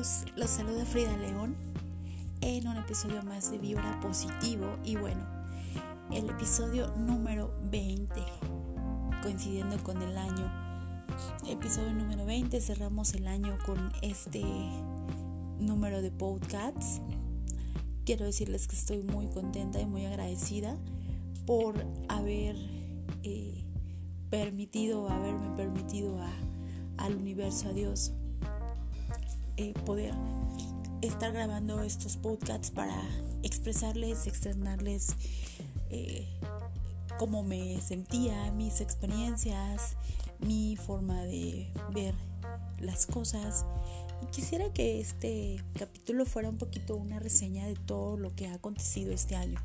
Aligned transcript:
amigos, 0.00 0.24
los 0.34 0.48
saluda 0.48 0.86
Frida 0.86 1.14
León 1.18 1.54
en 2.40 2.66
un 2.66 2.76
episodio 2.78 3.22
más 3.22 3.50
de 3.50 3.58
Vibra 3.58 4.00
Positivo 4.00 4.78
y 4.82 4.96
bueno, 4.96 5.20
el 6.10 6.30
episodio 6.30 6.88
número 6.96 7.52
20, 7.70 8.14
coincidiendo 9.22 9.76
con 9.82 10.00
el 10.00 10.16
año, 10.16 10.50
episodio 11.46 11.92
número 11.92 12.24
20, 12.24 12.62
cerramos 12.62 13.12
el 13.12 13.26
año 13.26 13.58
con 13.66 13.92
este 14.00 14.42
número 15.58 16.00
de 16.00 16.10
podcasts. 16.10 17.02
Quiero 18.06 18.24
decirles 18.24 18.68
que 18.68 18.76
estoy 18.76 19.02
muy 19.02 19.26
contenta 19.26 19.80
y 19.80 19.86
muy 19.86 20.06
agradecida 20.06 20.78
por 21.44 21.74
haber 22.08 22.56
eh, 23.22 23.64
permitido, 24.30 25.10
haberme 25.10 25.54
permitido 25.56 26.18
a, 26.22 26.32
al 26.96 27.16
universo, 27.16 27.68
a 27.68 27.72
Dios, 27.72 28.12
eh, 29.60 29.74
poder 29.84 30.14
estar 31.02 31.32
grabando 31.32 31.82
estos 31.82 32.16
podcasts 32.16 32.70
para 32.70 32.98
expresarles, 33.42 34.26
externarles 34.26 35.08
eh, 35.90 36.26
cómo 37.18 37.42
me 37.42 37.78
sentía, 37.82 38.50
mis 38.52 38.80
experiencias, 38.80 39.96
mi 40.38 40.76
forma 40.76 41.24
de 41.24 41.70
ver 41.92 42.14
las 42.80 43.04
cosas. 43.04 43.66
Quisiera 44.32 44.72
que 44.72 44.98
este 44.98 45.62
capítulo 45.78 46.24
fuera 46.24 46.48
un 46.48 46.56
poquito 46.56 46.96
una 46.96 47.18
reseña 47.18 47.66
de 47.66 47.74
todo 47.74 48.16
lo 48.16 48.34
que 48.34 48.46
ha 48.46 48.54
acontecido 48.54 49.12
este 49.12 49.36
año, 49.36 49.60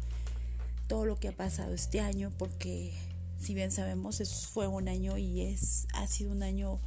todo 0.87 1.05
lo 1.05 1.15
que 1.15 1.29
ha 1.29 1.35
pasado 1.37 1.73
este 1.73 2.01
año, 2.01 2.31
porque 2.37 2.91
si 3.39 3.53
bien 3.53 3.71
sabemos, 3.71 4.19
eso 4.19 4.45
fue 4.49 4.67
un 4.67 4.89
año 4.89 5.17
y 5.17 5.39
es, 5.39 5.87
ha 5.93 6.05
sido 6.07 6.33
un 6.33 6.43
año 6.43 6.79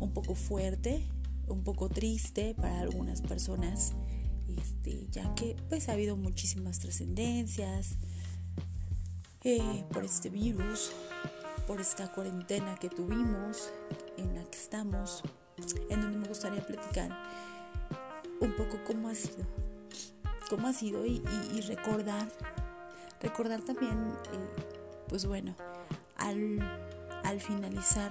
un 0.00 0.12
poco 0.12 0.34
fuerte, 0.34 1.06
un 1.48 1.64
poco 1.64 1.88
triste 1.88 2.54
para 2.54 2.80
algunas 2.80 3.20
personas, 3.20 3.92
este, 4.48 5.06
ya 5.10 5.34
que 5.34 5.56
pues 5.68 5.88
ha 5.88 5.92
habido 5.92 6.16
muchísimas 6.16 6.78
trascendencias 6.78 7.96
eh, 9.44 9.84
por 9.92 10.04
este 10.04 10.30
virus, 10.30 10.92
por 11.66 11.80
esta 11.80 12.12
cuarentena 12.12 12.76
que 12.76 12.88
tuvimos, 12.88 13.70
en 14.16 14.34
la 14.34 14.44
que 14.44 14.58
estamos, 14.58 15.22
en 15.90 16.00
donde 16.00 16.18
me 16.18 16.28
gustaría 16.28 16.64
platicar 16.64 17.10
un 18.40 18.52
poco 18.52 18.78
cómo 18.86 19.08
ha 19.08 19.14
sido, 19.14 19.46
cómo 20.48 20.68
ha 20.68 20.72
sido 20.72 21.06
y, 21.06 21.22
recordar, 21.66 22.28
recordar 23.20 23.62
también, 23.62 24.12
eh, 24.32 24.62
pues 25.08 25.26
bueno, 25.26 25.54
al, 26.16 26.60
al 27.24 27.40
finalizar 27.40 28.10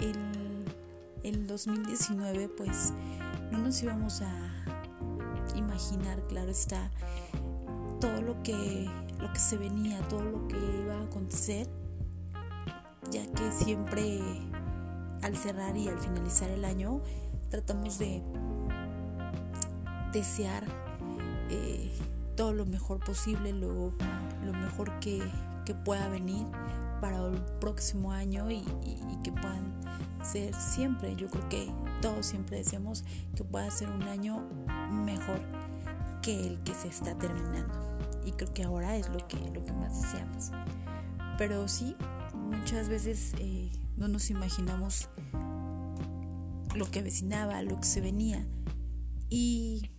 el 0.00 0.68
el 1.22 1.46
2019 1.46 2.48
pues 2.48 2.92
no 3.50 3.58
nos 3.58 3.82
íbamos 3.82 4.22
a 4.22 4.32
imaginar, 5.54 6.20
claro 6.28 6.50
está, 6.50 6.90
todo 8.00 8.22
lo 8.22 8.42
que, 8.42 8.88
lo 9.18 9.32
que 9.32 9.38
se 9.38 9.56
venía, 9.56 10.00
todo 10.08 10.22
lo 10.22 10.48
que 10.48 10.56
iba 10.56 10.94
a 10.94 11.02
acontecer, 11.02 11.68
ya 13.10 13.26
que 13.32 13.50
siempre 13.52 14.20
al 15.22 15.36
cerrar 15.36 15.76
y 15.76 15.88
al 15.88 15.98
finalizar 15.98 16.50
el 16.50 16.64
año 16.64 17.00
tratamos 17.50 17.98
de 17.98 18.22
desear 20.12 20.64
eh, 21.50 21.92
todo 22.36 22.52
lo 22.52 22.66
mejor 22.66 23.00
posible, 23.00 23.52
lo, 23.52 23.92
lo 24.44 24.52
mejor 24.52 24.98
que, 25.00 25.20
que, 25.64 25.74
pueda 25.74 26.08
venir 26.08 26.46
para 27.00 27.26
el 27.26 27.40
próximo 27.60 28.12
año 28.12 28.50
y, 28.50 28.64
y 28.84 29.22
que 29.22 29.32
puedan 29.32 29.78
ser 30.22 30.54
siempre. 30.54 31.16
Yo 31.16 31.28
creo 31.28 31.48
que 31.48 31.72
todos 32.00 32.26
siempre 32.26 32.58
deseamos 32.58 33.04
que 33.34 33.44
pueda 33.44 33.70
ser 33.70 33.88
un 33.90 34.02
año 34.02 34.48
mejor 34.90 35.40
que 36.22 36.46
el 36.46 36.62
que 36.62 36.74
se 36.74 36.88
está 36.88 37.16
terminando. 37.16 37.74
Y 38.24 38.32
creo 38.32 38.52
que 38.52 38.62
ahora 38.62 38.96
es 38.96 39.08
lo 39.08 39.26
que, 39.26 39.38
lo 39.50 39.64
que 39.64 39.72
más 39.72 40.02
deseamos. 40.02 40.50
Pero 41.38 41.68
sí, 41.68 41.96
muchas 42.34 42.88
veces 42.88 43.32
eh, 43.38 43.70
no 43.96 44.08
nos 44.08 44.30
imaginamos 44.30 45.08
lo 46.74 46.90
que 46.90 46.98
avecinaba, 47.00 47.62
lo 47.62 47.80
que 47.80 47.86
se 47.86 48.00
venía. 48.00 48.46
Y 49.30 49.90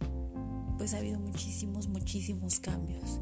pues 0.78 0.94
ha 0.94 0.98
habido 0.98 1.20
muchísimos, 1.20 1.88
muchísimos 1.88 2.60
cambios. 2.60 3.22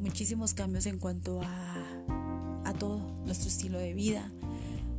Muchísimos 0.00 0.54
cambios 0.54 0.86
en 0.86 0.98
cuanto 0.98 1.40
a 1.42 1.95
todo, 2.78 2.98
nuestro 3.24 3.48
estilo 3.48 3.78
de 3.78 3.94
vida, 3.94 4.30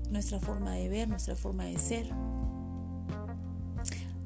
nuestra 0.10 0.40
forma 0.40 0.72
de 0.74 0.90
ver, 0.90 1.08
nuestra 1.08 1.36
forma 1.36 1.66
de 1.66 1.78
ser. 1.78 2.12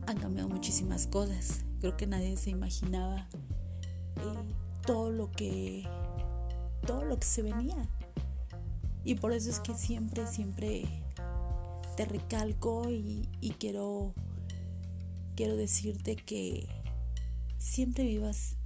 Han 0.07 0.17
cambiado 0.19 0.50
muchísimas 0.50 1.07
cosas. 1.07 1.63
Creo 1.79 1.97
que 1.97 2.07
nadie 2.07 2.38
se 2.38 2.50
imaginaba 2.50 3.28
eh, 4.17 4.53
todo 4.85 5.12
lo 5.12 5.31
que 5.31 5.88
todo 6.85 7.06
lo 7.06 7.19
que 7.19 7.25
se 7.25 7.41
venía. 7.41 7.89
Y 9.03 9.16
por 9.16 9.34
eso 9.34 9.50
es 9.50 9.59
que 9.59 9.73
siempre, 9.73 10.28
siempre 10.28 10.83
te 11.95 12.06
recalco 12.06 12.89
y, 12.89 13.28
y 13.39 13.51
quiero, 13.51 14.13
quiero 15.35 15.56
decirte 15.56 16.16
que 16.16 16.68
siempre 17.57 18.03
vivas 18.03 18.57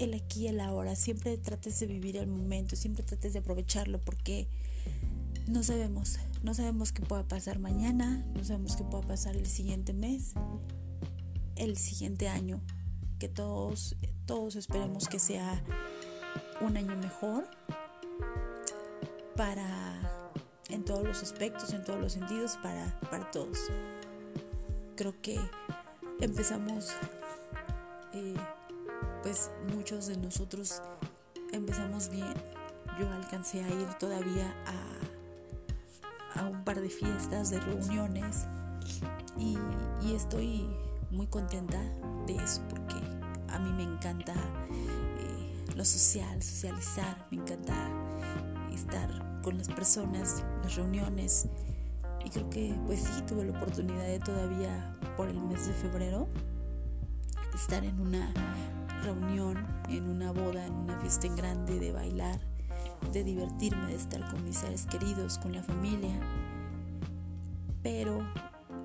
el 0.00 0.14
aquí 0.14 0.44
y 0.44 0.48
el 0.48 0.60
ahora, 0.60 0.96
siempre 0.96 1.36
trates 1.36 1.78
de 1.80 1.86
vivir 1.86 2.16
el 2.16 2.26
momento, 2.26 2.74
siempre 2.74 3.04
trates 3.04 3.34
de 3.34 3.40
aprovecharlo 3.40 4.00
porque 4.00 4.48
no 5.46 5.62
sabemos, 5.62 6.18
no 6.42 6.54
sabemos 6.54 6.92
qué 6.92 7.02
pueda 7.02 7.28
pasar 7.28 7.58
mañana, 7.58 8.24
no 8.34 8.42
sabemos 8.42 8.76
qué 8.76 8.84
pueda 8.84 9.06
pasar 9.06 9.36
el 9.36 9.46
siguiente 9.46 9.92
mes, 9.92 10.32
el 11.56 11.76
siguiente 11.76 12.28
año, 12.28 12.60
que 13.18 13.28
todos, 13.28 13.96
todos 14.24 14.56
esperemos 14.56 15.06
que 15.06 15.18
sea 15.18 15.62
un 16.62 16.76
año 16.76 16.96
mejor 16.96 17.44
para 19.36 20.00
en 20.70 20.84
todos 20.84 21.06
los 21.06 21.22
aspectos, 21.22 21.72
en 21.74 21.84
todos 21.84 22.00
los 22.00 22.12
sentidos, 22.12 22.56
para, 22.62 22.98
para 23.10 23.30
todos. 23.30 23.58
Creo 24.96 25.20
que 25.20 25.38
empezamos, 26.20 26.90
eh, 28.12 28.36
pues 29.30 29.48
muchos 29.72 30.08
de 30.08 30.16
nosotros 30.16 30.82
empezamos 31.52 32.10
bien. 32.10 32.34
Yo 32.98 33.08
alcancé 33.12 33.62
a 33.62 33.68
ir 33.68 33.86
todavía 34.00 34.52
a 34.66 36.40
a 36.40 36.48
un 36.48 36.64
par 36.64 36.80
de 36.80 36.88
fiestas, 36.88 37.50
de 37.50 37.60
reuniones 37.60 38.46
y, 39.38 39.56
estoy 40.14 40.66
muy 41.12 41.28
contenta 41.28 41.80
de 42.26 42.36
eso 42.36 42.62
porque 42.68 42.96
a 43.48 43.58
mí 43.60 43.72
me 43.72 43.84
encanta 43.84 44.34
eh, 44.34 45.64
lo 45.76 45.84
social, 45.84 46.42
socializar, 46.42 47.28
me 47.30 47.36
encanta 47.36 47.74
estar 48.72 49.42
con 49.42 49.58
las 49.58 49.68
personas, 49.68 50.44
las 50.64 50.74
reuniones 50.74 51.46
y 52.24 52.30
creo 52.30 52.50
que 52.50 52.74
pues 52.86 53.00
sí 53.00 53.22
tuve 53.28 53.44
la 53.44 53.56
oportunidad 53.56 54.06
de 54.06 54.18
todavía 54.18 54.96
por 55.16 55.28
el 55.28 55.38
mes 55.38 55.68
de 55.68 55.72
febrero 55.74 56.28
estar 57.54 57.84
en 57.84 58.00
una 58.00 58.32
reunión, 59.00 59.66
en 59.88 60.08
una 60.08 60.32
boda, 60.32 60.66
en 60.66 60.72
una 60.74 60.98
fiesta 61.00 61.26
en 61.26 61.36
grande, 61.36 61.78
de 61.78 61.92
bailar 61.92 62.40
de 63.12 63.24
divertirme, 63.24 63.88
de 63.88 63.96
estar 63.96 64.28
con 64.30 64.44
mis 64.44 64.58
seres 64.58 64.86
queridos, 64.86 65.38
con 65.38 65.52
la 65.52 65.62
familia. 65.62 66.20
Pero, 67.82 68.20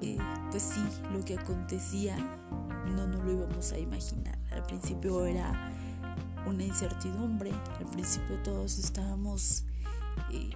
eh, 0.02 0.18
pues 0.50 0.64
sí, 0.64 0.81
lo 1.12 1.24
que 1.24 1.38
acontecía 1.38 2.18
no 2.96 3.08
nos 3.08 3.24
lo 3.24 3.34
íbamos 3.34 3.72
a 3.72 3.78
imaginar. 3.78 4.38
Al 4.52 4.64
principio 4.64 5.26
era 5.26 5.72
una 6.47 6.64
incertidumbre, 6.64 7.52
al 7.52 7.86
principio 7.92 8.42
todos 8.44 8.80
estábamos 8.80 9.66
eh, 10.32 10.50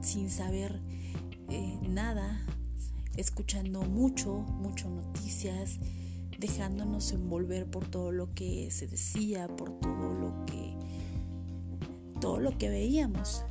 sin 0.00 0.30
saber 0.30 0.80
eh, 1.48 1.78
nada, 1.88 2.40
escuchando 3.16 3.82
mucho, 3.82 4.32
mucho 4.32 4.88
noticias, 4.88 5.78
dejándonos 6.38 7.12
envolver 7.12 7.66
por 7.66 7.88
todo 7.88 8.12
lo 8.12 8.32
que 8.34 8.70
se 8.70 8.86
decía, 8.86 9.48
por 9.48 9.78
todo 9.80 10.12
lo 10.12 10.44
que 10.46 10.76
todo 12.20 12.40
lo 12.40 12.56
que 12.56 12.68
veíamos. 12.68 13.44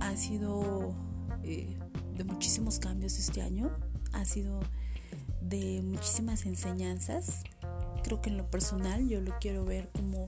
Ha 0.00 0.16
sido 0.16 0.94
eh, 1.42 1.76
de 2.16 2.24
muchísimos 2.24 2.78
cambios 2.78 3.18
este 3.18 3.42
año, 3.42 3.70
ha 4.12 4.24
sido 4.24 4.60
de 5.40 5.82
muchísimas 5.82 6.46
enseñanzas. 6.46 7.42
Creo 8.02 8.20
que 8.20 8.30
en 8.30 8.36
lo 8.36 8.50
personal 8.50 9.08
yo 9.08 9.20
lo 9.20 9.36
quiero 9.40 9.64
ver 9.64 9.90
como 9.92 10.26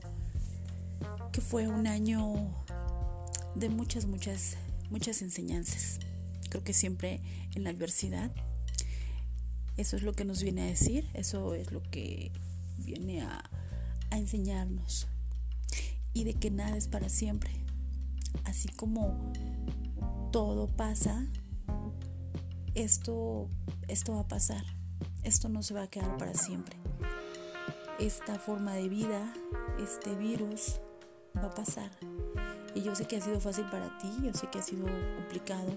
que 1.31 1.41
fue 1.41 1.67
un 1.67 1.87
año 1.87 2.33
de 3.55 3.69
muchas, 3.69 4.05
muchas, 4.05 4.57
muchas 4.89 5.21
enseñanzas. 5.21 5.99
Creo 6.49 6.63
que 6.63 6.73
siempre 6.73 7.21
en 7.55 7.63
la 7.63 7.69
adversidad, 7.69 8.31
eso 9.81 9.95
es 9.95 10.03
lo 10.03 10.13
que 10.13 10.25
nos 10.25 10.43
viene 10.43 10.63
a 10.63 10.65
decir, 10.65 11.09
eso 11.13 11.53
es 11.53 11.71
lo 11.71 11.81
que 11.83 12.31
viene 12.77 13.21
a, 13.21 13.43
a 14.11 14.17
enseñarnos 14.17 15.07
y 16.13 16.23
de 16.23 16.33
que 16.33 16.51
nada 16.51 16.77
es 16.77 16.87
para 16.87 17.09
siempre. 17.09 17.51
Así 18.43 18.69
como 18.69 19.31
todo 20.31 20.67
pasa, 20.67 21.27
esto 22.75 23.49
esto 23.89 24.13
va 24.13 24.21
a 24.21 24.27
pasar, 24.27 24.63
esto 25.23 25.49
no 25.49 25.63
se 25.63 25.73
va 25.73 25.83
a 25.83 25.87
quedar 25.87 26.17
para 26.17 26.33
siempre. 26.33 26.77
Esta 27.99 28.37
forma 28.39 28.73
de 28.75 28.87
vida, 28.87 29.33
este 29.79 30.15
virus, 30.15 30.79
va 31.35 31.47
a 31.47 31.55
pasar. 31.55 31.91
Y 32.75 32.81
yo 32.81 32.95
sé 32.95 33.07
que 33.07 33.17
ha 33.17 33.21
sido 33.21 33.39
fácil 33.39 33.65
para 33.71 33.97
ti, 33.97 34.09
yo 34.23 34.31
sé 34.33 34.47
que 34.51 34.59
ha 34.59 34.61
sido 34.61 34.85
complicado, 35.15 35.75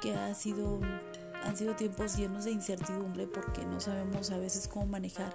que 0.00 0.14
ha 0.14 0.32
sido, 0.34 0.80
han 1.44 1.56
sido 1.56 1.74
tiempos 1.74 2.16
llenos 2.16 2.44
de 2.44 2.52
incertidumbre 2.52 3.26
porque 3.26 3.64
no 3.64 3.80
sabemos 3.80 4.30
a 4.30 4.38
veces 4.38 4.68
cómo 4.68 4.86
manejar. 4.86 5.34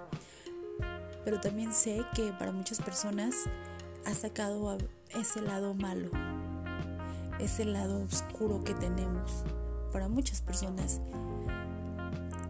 Pero 1.24 1.40
también 1.40 1.74
sé 1.74 2.06
que 2.16 2.32
para 2.34 2.52
muchas 2.52 2.82
personas 2.82 3.36
ha 4.06 4.14
sacado 4.14 4.78
ese 5.10 5.42
lado 5.42 5.74
malo, 5.74 6.10
ese 7.40 7.66
lado 7.66 8.04
oscuro 8.04 8.64
que 8.64 8.74
tenemos. 8.74 9.44
Para 9.92 10.08
muchas 10.08 10.42
personas 10.42 11.02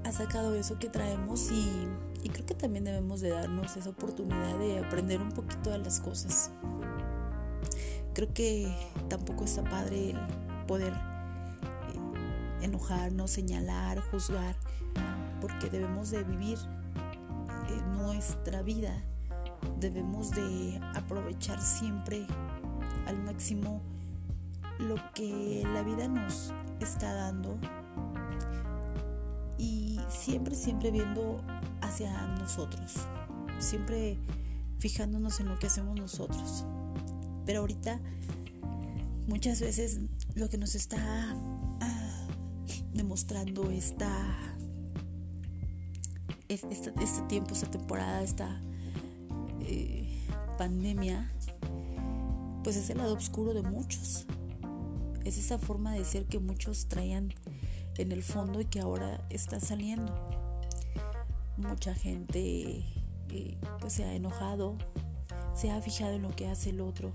ha 0.03 0.11
sacado 0.11 0.55
eso 0.55 0.77
que 0.79 0.89
traemos 0.89 1.51
y, 1.51 1.87
creo 2.31 2.45
que 2.45 2.55
también 2.55 2.83
debemos 2.83 3.21
de 3.21 3.29
darnos 3.29 3.75
esa 3.77 3.89
oportunidad 3.89 4.57
de 4.59 4.79
aprender 4.79 5.21
un 5.21 5.31
poquito 5.31 5.69
de 5.71 5.79
las 5.79 5.99
cosas. 5.99 6.51
Creo 8.13 8.33
que 8.33 8.73
tampoco 9.09 9.45
está 9.45 9.63
padre 9.63 10.11
el 10.11 10.19
poder 10.67 10.93
enojarnos, 12.61 13.31
señalar, 13.31 14.01
juzgar, 14.11 14.55
porque 15.41 15.69
debemos 15.69 16.11
de 16.11 16.23
vivir 16.23 16.57
eh, 17.69 17.81
nuestra 17.97 18.61
vida, 18.61 18.93
debemos 19.79 20.31
de 20.31 20.79
aprovechar 20.95 21.61
siempre 21.61 22.25
al 23.05 23.17
máximo 23.23 23.81
lo 24.79 24.95
que 25.13 25.63
la 25.73 25.81
vida 25.83 26.07
nos 26.07 26.53
está 26.79 27.13
dando 27.13 27.57
y 29.57 29.99
siempre, 30.07 30.55
siempre 30.55 30.91
viendo 30.91 31.41
hacia 31.81 32.27
nosotros, 32.39 32.95
siempre 33.59 34.17
fijándonos 34.77 35.39
en 35.39 35.49
lo 35.49 35.57
que 35.57 35.67
hacemos 35.67 35.99
nosotros. 35.99 36.65
Pero 37.45 37.61
ahorita 37.61 37.99
muchas 39.27 39.59
veces 39.61 39.99
lo 40.35 40.49
que 40.49 40.57
nos 40.57 40.75
está 40.75 41.35
demostrando 42.97 43.69
esta, 43.69 44.11
este, 46.49 46.91
tiempo, 47.29 47.53
esta 47.53 47.69
temporada, 47.69 48.23
esta 48.23 48.61
eh, 49.61 50.25
pandemia, 50.57 51.31
pues 52.63 52.75
es 52.75 52.89
el 52.89 52.97
lado 52.97 53.13
oscuro 53.13 53.53
de 53.53 53.61
muchos. 53.61 54.25
Es 55.23 55.37
esa 55.37 55.57
forma 55.57 55.93
de 55.93 56.03
ser 56.05 56.25
que 56.25 56.39
muchos 56.39 56.87
traían 56.87 57.33
en 57.97 58.11
el 58.11 58.23
fondo 58.23 58.59
y 58.61 58.65
que 58.65 58.79
ahora 58.79 59.25
está 59.29 59.59
saliendo. 59.59 60.13
Mucha 61.57 61.93
gente 61.93 62.83
eh, 63.29 63.57
pues 63.79 63.93
se 63.93 64.03
ha 64.03 64.13
enojado, 64.13 64.77
se 65.55 65.71
ha 65.71 65.81
fijado 65.81 66.13
en 66.13 66.23
lo 66.23 66.35
que 66.35 66.47
hace 66.47 66.71
el 66.71 66.81
otro 66.81 67.13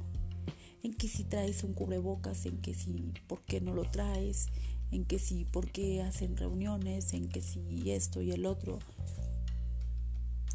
en 0.83 0.95
que 0.95 1.09
si 1.09 1.25
traes 1.25 1.63
un 1.65 1.75
cubrebocas, 1.75 2.45
en 2.47 2.61
que 2.61 2.75
si 2.75 3.13
por 3.27 3.43
qué 3.43 3.61
no 3.61 3.73
lo 3.75 3.85
traes, 3.85 4.49
en 4.93 5.07
que 5.07 5.19
si 5.19 5.45
por 5.45 5.71
qué 5.71 6.03
hacen 6.03 6.37
reuniones, 6.37 7.15
en 7.15 7.29
que 7.29 7.41
si 7.41 7.91
esto 7.91 8.21
y 8.23 8.31
el 8.31 8.47
otro. 8.47 8.79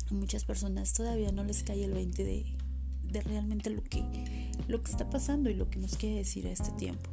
A 0.10 0.14
muchas 0.14 0.46
personas 0.46 0.94
todavía 0.94 1.32
no 1.32 1.44
les 1.44 1.64
cae 1.64 1.84
el 1.84 1.92
20 1.92 2.24
de, 2.24 2.46
de 3.04 3.22
realmente 3.22 3.70
lo 3.72 3.84
que, 3.84 4.52
lo 4.68 4.82
que 4.82 4.92
está 4.92 5.10
pasando 5.10 5.50
y 5.50 5.56
lo 5.56 5.70
que 5.70 5.80
nos 5.80 5.98
quiere 5.98 6.18
decir 6.18 6.48
a 6.48 6.52
este 6.52 6.72
tiempo. 6.72 7.10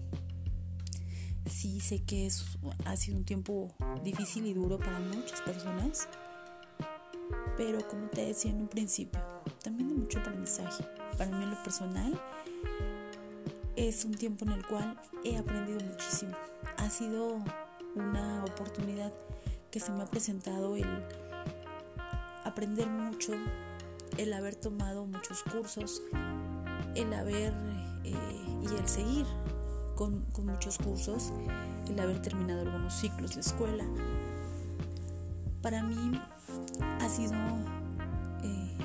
Sí 1.51 1.81
sé 1.81 2.03
que 2.03 2.27
es, 2.27 2.45
ha 2.85 2.97
sido 2.97 3.17
un 3.17 3.25
tiempo 3.25 3.75
difícil 4.05 4.47
y 4.47 4.55
duro 4.55 4.79
para 4.79 5.01
muchas 5.01 5.41
personas, 5.43 6.09
pero 7.57 7.87
como 7.89 8.09
te 8.09 8.27
decía 8.27 8.51
en 8.51 8.63
un 8.63 8.69
principio, 8.69 9.21
también 9.63 9.89
de 9.89 9.95
mucho 9.95 10.21
aprendizaje. 10.21 10.85
Para 11.17 11.37
mí 11.37 11.47
lo 11.47 11.63
personal, 11.63 12.21
es 13.77 14.05
un 14.05 14.15
tiempo 14.15 14.45
en 14.45 14.53
el 14.53 14.67
cual 14.67 15.01
he 15.25 15.37
aprendido 15.37 15.81
muchísimo. 15.81 16.33
Ha 16.79 16.91
sido 16.91 17.43
una 17.95 18.45
oportunidad 18.45 19.13
que 19.71 19.81
se 19.81 19.91
me 19.93 20.03
ha 20.03 20.07
presentado 20.07 20.77
el 20.77 20.87
aprender 22.45 22.89
mucho, 22.89 23.33
el 24.19 24.33
haber 24.33 24.55
tomado 24.55 25.07
muchos 25.07 25.43
cursos, 25.43 26.03
el 26.95 27.13
haber 27.13 27.53
eh, 28.05 28.15
y 28.63 28.77
el 28.77 28.89
seguir 28.89 29.27
con, 29.97 30.25
muchos 30.45 30.79
cursos, 30.79 31.33
el 31.89 31.99
haber 31.99 32.21
terminado 32.23 32.63
algunos 32.63 32.95
ciclos 32.95 33.35
de 33.35 33.41
escuela. 33.41 33.85
Para 35.63 35.83
mí 35.83 36.21
ha 37.01 37.09
sido, 37.09 37.35
eh, 38.43 38.77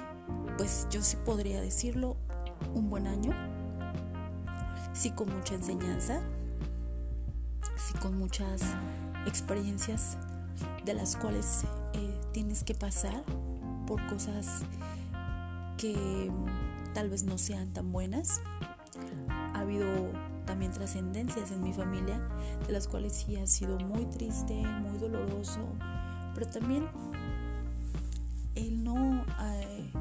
pues 0.58 0.88
yo 0.90 1.04
sí 1.04 1.18
podría 1.26 1.62
decirlo, 1.62 2.16
un 2.74 2.90
buen 2.90 3.08
año 3.08 3.34
sí 4.94 5.12
con 5.12 5.34
mucha 5.36 5.56
enseñanza, 5.56 6.22
sí 7.78 7.94
con 8.00 8.18
muchas 8.18 8.62
experiencias 9.26 10.18
de 10.86 10.94
las 10.94 11.16
cuales 11.16 11.64
eh, 11.94 12.20
tienes 12.34 12.64
que 12.64 12.74
pasar 12.74 13.24
por 13.86 14.06
cosas 14.08 14.64
que 15.78 16.32
tal 16.94 17.10
vez 17.10 17.24
no 17.24 17.38
sean 17.38 17.72
tan 17.74 17.92
buenas. 17.92 18.42
Ha 19.30 19.62
habido 19.62 19.88
también 20.46 20.72
trascendencias 20.72 21.52
en 21.52 21.62
mi 21.62 21.74
familia, 21.74 22.20
de 22.66 22.74
las 22.74 22.88
cuales 22.88 23.14
sí 23.14 23.36
ha 23.38 23.48
sido 23.48 23.78
muy 23.80 24.06
triste, 24.06 24.54
muy 24.54 24.98
doloroso, 24.98 25.60
pero 26.34 26.48
también 26.48 26.88
el 28.56 28.84
no 28.84 29.24
eh, 29.42 29.92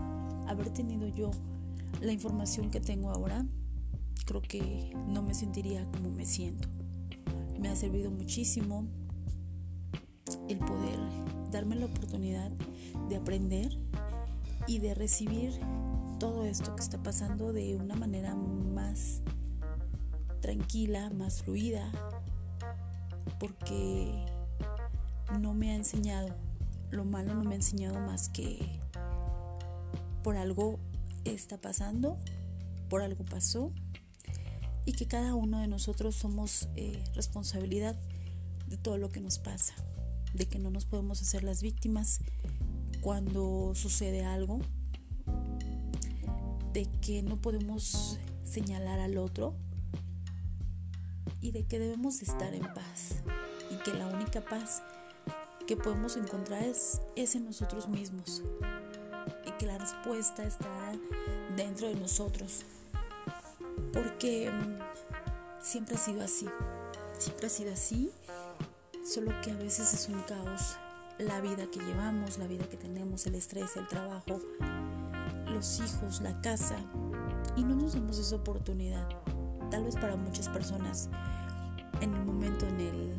haber 0.48 0.70
tenido 0.70 1.06
yo 1.08 1.30
la 2.00 2.12
información 2.12 2.70
que 2.70 2.80
tengo 2.80 3.10
ahora 3.10 3.44
creo 4.28 4.42
que 4.42 4.92
no 5.06 5.22
me 5.22 5.32
sentiría 5.32 5.82
como 5.90 6.10
me 6.10 6.26
siento. 6.26 6.68
Me 7.58 7.70
ha 7.70 7.76
servido 7.76 8.10
muchísimo 8.10 8.86
el 10.48 10.58
poder 10.58 10.98
darme 11.50 11.76
la 11.76 11.86
oportunidad 11.86 12.50
de 13.08 13.16
aprender 13.16 13.78
y 14.66 14.80
de 14.80 14.94
recibir 14.94 15.58
todo 16.20 16.44
esto 16.44 16.76
que 16.76 16.82
está 16.82 17.02
pasando 17.02 17.54
de 17.54 17.76
una 17.76 17.96
manera 17.96 18.34
más 18.36 19.22
tranquila, 20.40 21.08
más 21.08 21.42
fluida, 21.42 21.90
porque 23.40 24.26
no 25.40 25.54
me 25.54 25.72
ha 25.72 25.74
enseñado, 25.74 26.34
lo 26.90 27.06
malo 27.06 27.34
no 27.34 27.44
me 27.44 27.54
ha 27.54 27.56
enseñado 27.56 27.98
más 28.00 28.28
que 28.28 28.78
por 30.22 30.36
algo 30.36 30.78
está 31.24 31.56
pasando, 31.56 32.18
por 32.90 33.00
algo 33.00 33.24
pasó 33.24 33.72
y 34.88 34.92
que 34.92 35.06
cada 35.06 35.34
uno 35.34 35.58
de 35.58 35.66
nosotros 35.66 36.14
somos 36.14 36.70
eh, 36.74 37.04
responsabilidad 37.14 37.94
de 38.68 38.78
todo 38.78 38.96
lo 38.96 39.10
que 39.10 39.20
nos 39.20 39.38
pasa, 39.38 39.74
de 40.32 40.46
que 40.46 40.58
no 40.58 40.70
nos 40.70 40.86
podemos 40.86 41.20
hacer 41.20 41.44
las 41.44 41.60
víctimas 41.60 42.20
cuando 43.02 43.74
sucede 43.74 44.24
algo, 44.24 44.60
de 46.72 46.88
que 47.02 47.22
no 47.22 47.36
podemos 47.36 48.18
señalar 48.44 48.98
al 48.98 49.18
otro 49.18 49.54
y 51.42 51.50
de 51.50 51.66
que 51.66 51.78
debemos 51.78 52.20
de 52.20 52.24
estar 52.24 52.54
en 52.54 52.62
paz 52.72 53.16
y 53.70 53.76
que 53.82 53.92
la 53.92 54.06
única 54.06 54.42
paz 54.42 54.82
que 55.66 55.76
podemos 55.76 56.16
encontrar 56.16 56.62
es, 56.62 57.02
es 57.14 57.34
en 57.34 57.44
nosotros 57.44 57.90
mismos 57.90 58.42
y 59.46 59.50
que 59.58 59.66
la 59.66 59.76
respuesta 59.76 60.46
está 60.46 60.94
dentro 61.58 61.88
de 61.88 61.94
nosotros 61.94 62.64
porque 63.92 64.50
mm, 64.50 64.78
siempre 65.60 65.96
ha 65.96 65.98
sido 65.98 66.22
así, 66.22 66.46
siempre 67.18 67.46
ha 67.46 67.50
sido 67.50 67.72
así, 67.72 68.10
solo 69.04 69.32
que 69.42 69.50
a 69.50 69.56
veces 69.56 69.92
es 69.94 70.08
un 70.08 70.20
caos 70.22 70.76
la 71.18 71.40
vida 71.40 71.66
que 71.70 71.80
llevamos, 71.80 72.38
la 72.38 72.46
vida 72.46 72.64
que 72.68 72.76
tenemos, 72.76 73.26
el 73.26 73.34
estrés, 73.34 73.76
el 73.76 73.88
trabajo, 73.88 74.40
los 75.46 75.80
hijos, 75.80 76.20
la 76.20 76.40
casa, 76.40 76.76
y 77.56 77.64
no 77.64 77.74
nos 77.74 77.94
damos 77.94 78.18
esa 78.18 78.36
oportunidad. 78.36 79.08
Tal 79.70 79.84
vez 79.84 79.96
para 79.96 80.16
muchas 80.16 80.48
personas, 80.48 81.10
en 82.00 82.14
el 82.14 82.24
momento 82.24 82.66
en 82.66 82.80
el 82.80 83.14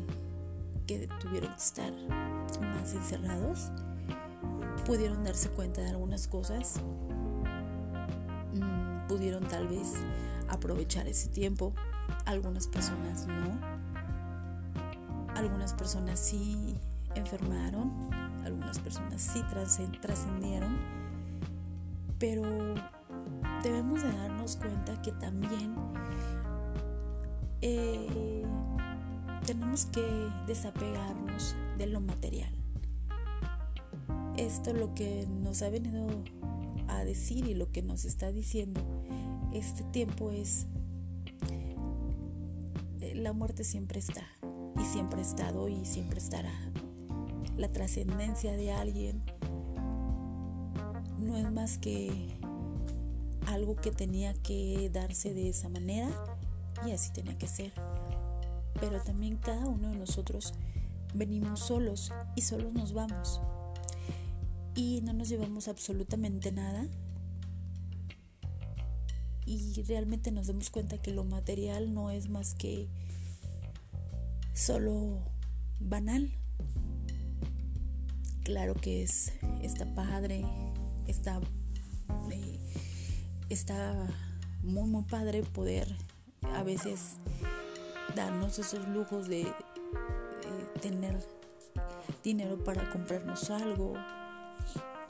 que 0.86 1.08
tuvieron 1.20 1.50
que 1.50 1.60
estar 1.60 1.92
más 2.60 2.94
encerrados, 2.94 3.70
pudieron 4.86 5.22
darse 5.22 5.50
cuenta 5.50 5.82
de 5.82 5.90
algunas 5.90 6.26
cosas, 6.26 6.80
mm, 8.54 9.06
pudieron 9.08 9.46
tal 9.46 9.68
vez 9.68 9.92
aprovechar 10.50 11.06
ese 11.08 11.28
tiempo. 11.28 11.72
Algunas 12.26 12.66
personas 12.66 13.26
no. 13.26 13.58
Algunas 15.34 15.72
personas 15.72 16.18
sí 16.18 16.76
enfermaron. 17.14 17.90
Algunas 18.44 18.78
personas 18.78 19.22
sí 19.22 19.42
trascendieron. 20.00 20.76
Pero 22.18 22.42
debemos 23.62 24.02
de 24.02 24.12
darnos 24.12 24.56
cuenta 24.56 25.00
que 25.00 25.12
también 25.12 25.74
eh, 27.62 28.44
tenemos 29.46 29.86
que 29.86 30.28
desapegarnos 30.46 31.54
de 31.78 31.86
lo 31.86 32.00
material. 32.00 32.52
Esto 34.36 34.72
lo 34.72 34.94
que 34.94 35.26
nos 35.28 35.62
ha 35.62 35.70
venido 35.70 36.06
a 36.88 37.04
decir 37.04 37.46
y 37.46 37.54
lo 37.54 37.70
que 37.70 37.82
nos 37.82 38.04
está 38.04 38.32
diciendo 38.32 38.80
este 39.52 39.82
tiempo 39.84 40.30
es 40.30 40.66
eh, 43.00 43.14
la 43.14 43.32
muerte 43.32 43.64
siempre 43.64 43.98
está 43.98 44.22
y 44.80 44.84
siempre 44.84 45.20
ha 45.20 45.22
estado 45.22 45.68
y 45.68 45.84
siempre 45.84 46.18
estará. 46.18 46.52
La 47.56 47.70
trascendencia 47.70 48.52
de 48.52 48.72
alguien 48.72 49.22
no 51.18 51.36
es 51.36 51.50
más 51.52 51.78
que 51.78 52.38
algo 53.46 53.76
que 53.76 53.90
tenía 53.90 54.32
que 54.34 54.90
darse 54.92 55.34
de 55.34 55.48
esa 55.48 55.68
manera 55.68 56.08
y 56.86 56.92
así 56.92 57.12
tenía 57.12 57.36
que 57.36 57.48
ser. 57.48 57.72
Pero 58.80 59.02
también 59.02 59.36
cada 59.36 59.66
uno 59.66 59.88
de 59.88 59.96
nosotros 59.96 60.54
venimos 61.14 61.60
solos 61.60 62.12
y 62.36 62.42
solos 62.42 62.72
nos 62.72 62.92
vamos. 62.92 63.40
Y 64.74 65.00
no 65.02 65.12
nos 65.12 65.28
llevamos 65.28 65.68
absolutamente 65.68 66.52
nada. 66.52 66.86
Y 69.50 69.82
realmente 69.82 70.30
nos 70.30 70.46
damos 70.46 70.70
cuenta 70.70 71.02
que 71.02 71.12
lo 71.12 71.24
material 71.24 71.92
no 71.92 72.12
es 72.12 72.28
más 72.28 72.54
que 72.54 72.86
solo 74.54 75.18
banal. 75.80 76.30
Claro 78.44 78.74
que 78.76 79.02
es, 79.02 79.32
está 79.60 79.92
padre, 79.92 80.44
está, 81.08 81.40
eh, 82.30 82.60
está 83.48 84.06
muy, 84.62 84.88
muy 84.88 85.02
padre 85.02 85.42
poder 85.42 85.96
a 86.42 86.62
veces 86.62 87.16
darnos 88.14 88.56
esos 88.60 88.86
lujos 88.86 89.26
de, 89.26 89.52
tener 90.80 91.18
dinero 92.22 92.62
para 92.62 92.88
comprarnos 92.90 93.50
algo, 93.50 93.94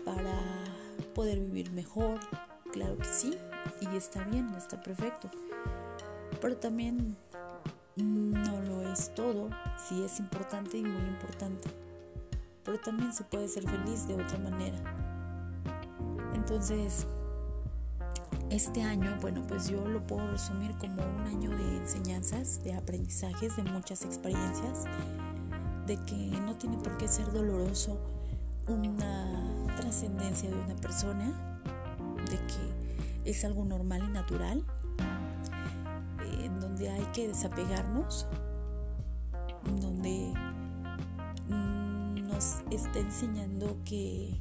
para 0.03 0.65
poder 1.15 1.41
vivir 1.41 1.71
mejor. 1.73 2.19
Claro 2.73 2.97
que 2.97 3.05
sí, 3.05 3.37
y 3.81 3.97
está 3.97 4.25
bien, 4.25 4.53
está 4.57 4.81
perfecto. 4.81 5.31
Pero 6.41 6.57
también 6.57 7.17
no 7.97 8.61
lo 8.63 8.93
es 8.93 9.15
todo, 9.15 9.51
sí 9.89 10.03
es 10.03 10.19
importante 10.21 10.79
y 10.79 10.83
muy 10.83 11.09
importante. 11.09 11.69
Pero 12.65 12.79
también 12.81 13.13
se 13.13 13.25
puede 13.25 13.49
ser 13.49 13.69
feliz 13.69 14.07
de 14.07 14.15
otra 14.15 14.39
manera. 14.39 14.79
Entonces, 16.35 17.07
este 18.51 18.83
año, 18.83 19.17
bueno, 19.21 19.43
pues 19.47 19.69
yo 19.69 19.87
lo 19.87 20.05
puedo 20.07 20.29
resumir 20.31 20.77
como 20.79 21.03
un 21.03 21.27
año 21.27 21.51
de 21.51 21.77
enseñanzas, 21.77 22.63
de 22.65 22.75
aprendizajes, 22.75 23.57
de 23.57 23.63
muchas 23.63 24.05
experiencias, 24.05 24.85
de 25.87 25.97
que 26.05 26.17
no 26.45 26.57
tiene 26.57 26.77
por 26.79 26.97
qué 26.99 27.09
ser 27.09 27.31
doloroso 27.33 27.99
una 28.67 29.67
trascendencia 29.77 30.51
de 30.51 30.57
una 30.57 30.77
persona, 30.77 31.50
es 33.25 33.45
algo 33.45 33.65
normal 33.65 34.03
y 34.05 34.13
natural, 34.13 34.65
en 36.43 36.61
donde 36.61 36.91
hay 36.91 37.05
que 37.13 37.29
desapegarnos, 37.29 38.27
donde 39.81 40.33
nos 41.49 42.63
está 42.71 42.99
enseñando 42.99 43.77
que, 43.85 44.41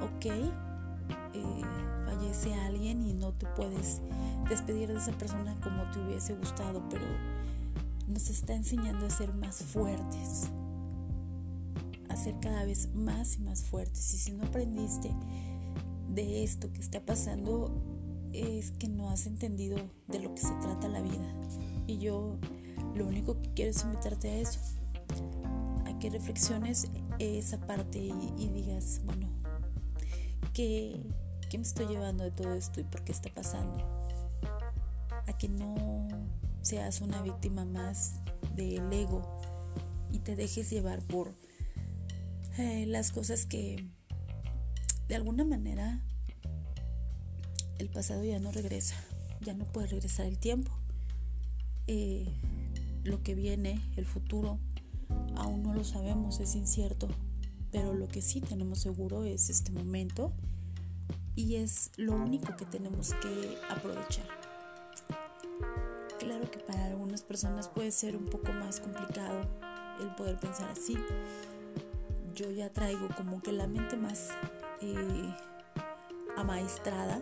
ok, 0.00 0.26
eh, 0.26 1.62
fallece 2.06 2.54
alguien 2.54 3.02
y 3.02 3.12
no 3.12 3.32
te 3.32 3.46
puedes 3.48 4.00
despedir 4.48 4.88
de 4.88 4.98
esa 4.98 5.12
persona 5.12 5.58
como 5.60 5.82
te 5.90 6.00
hubiese 6.00 6.34
gustado, 6.34 6.82
pero 6.88 7.06
nos 8.06 8.28
está 8.30 8.54
enseñando 8.54 9.06
a 9.06 9.10
ser 9.10 9.34
más 9.34 9.62
fuertes, 9.62 10.50
a 12.08 12.16
ser 12.16 12.38
cada 12.40 12.64
vez 12.64 12.94
más 12.94 13.36
y 13.36 13.40
más 13.40 13.64
fuertes. 13.64 14.14
Y 14.14 14.18
si 14.18 14.32
no 14.32 14.44
aprendiste 14.44 15.10
de 16.14 16.44
esto 16.44 16.72
que 16.72 16.80
está 16.80 17.04
pasando, 17.04 17.72
es 18.32 18.72
que 18.72 18.88
no 18.88 19.10
has 19.10 19.26
entendido 19.26 19.78
de 20.08 20.18
lo 20.20 20.34
que 20.34 20.40
se 20.40 20.54
trata 20.60 20.88
la 20.88 21.00
vida. 21.00 21.32
Y 21.86 21.98
yo 21.98 22.38
lo 22.94 23.06
único 23.06 23.40
que 23.40 23.52
quiero 23.54 23.70
es 23.70 23.82
invitarte 23.82 24.30
a 24.30 24.38
eso, 24.38 24.60
a 25.86 25.98
que 25.98 26.10
reflexiones 26.10 26.88
esa 27.18 27.66
parte 27.66 27.98
y, 27.98 28.48
digas, 28.48 29.00
bueno, 29.04 29.28
que 30.52 31.00
qué 31.50 31.58
me 31.58 31.64
estoy 31.64 31.86
llevando 31.86 32.24
de 32.24 32.30
todo 32.30 32.54
esto 32.54 32.80
y 32.80 32.84
por 32.84 33.04
qué 33.04 33.12
está 33.12 33.32
pasando? 33.32 33.78
A 35.26 35.38
que 35.38 35.48
no 35.48 36.08
seas 36.62 37.00
una 37.00 37.22
víctima 37.22 37.64
más 37.64 38.20
del 38.54 38.92
ego 38.92 39.38
y 40.12 40.20
te 40.20 40.36
dejes 40.36 40.70
llevar 40.70 41.00
por 41.02 41.34
eh, 42.58 42.86
las 42.86 43.10
cosas 43.10 43.46
que 43.46 43.84
de 45.08 45.14
alguna 45.14 45.44
manera 45.44 46.02
el 47.78 47.88
pasado 47.88 48.24
ya 48.24 48.38
no 48.38 48.52
regresa, 48.52 48.96
ya 49.40 49.54
no 49.54 49.64
puede 49.64 49.88
regresar 49.88 50.26
el 50.26 50.38
tiempo. 50.38 50.70
Eh, 51.86 52.26
lo 53.04 53.22
que 53.22 53.34
viene, 53.34 53.80
el 53.96 54.06
futuro, 54.06 54.58
aún 55.36 55.62
no 55.62 55.74
lo 55.74 55.84
sabemos, 55.84 56.40
es 56.40 56.54
incierto, 56.54 57.08
pero 57.70 57.92
lo 57.92 58.08
que 58.08 58.22
sí 58.22 58.40
tenemos 58.40 58.80
seguro 58.80 59.24
es 59.24 59.50
este 59.50 59.72
momento 59.72 60.32
y 61.36 61.56
es 61.56 61.90
lo 61.96 62.14
único 62.14 62.56
que 62.56 62.64
tenemos 62.64 63.12
que 63.14 63.58
aprovechar. 63.68 64.26
Claro 66.18 66.50
que 66.50 66.58
para 66.60 66.86
algunas 66.86 67.22
personas 67.22 67.68
puede 67.68 67.90
ser 67.90 68.16
un 68.16 68.26
poco 68.26 68.52
más 68.52 68.80
complicado 68.80 69.42
el 70.00 70.14
poder 70.14 70.38
pensar 70.38 70.70
así. 70.70 70.96
Yo 72.34 72.50
ya 72.50 72.72
traigo 72.72 73.08
como 73.16 73.42
que 73.42 73.52
la 73.52 73.66
mente 73.66 73.96
más 73.96 74.30
eh, 74.80 75.34
amaestrada 76.36 77.20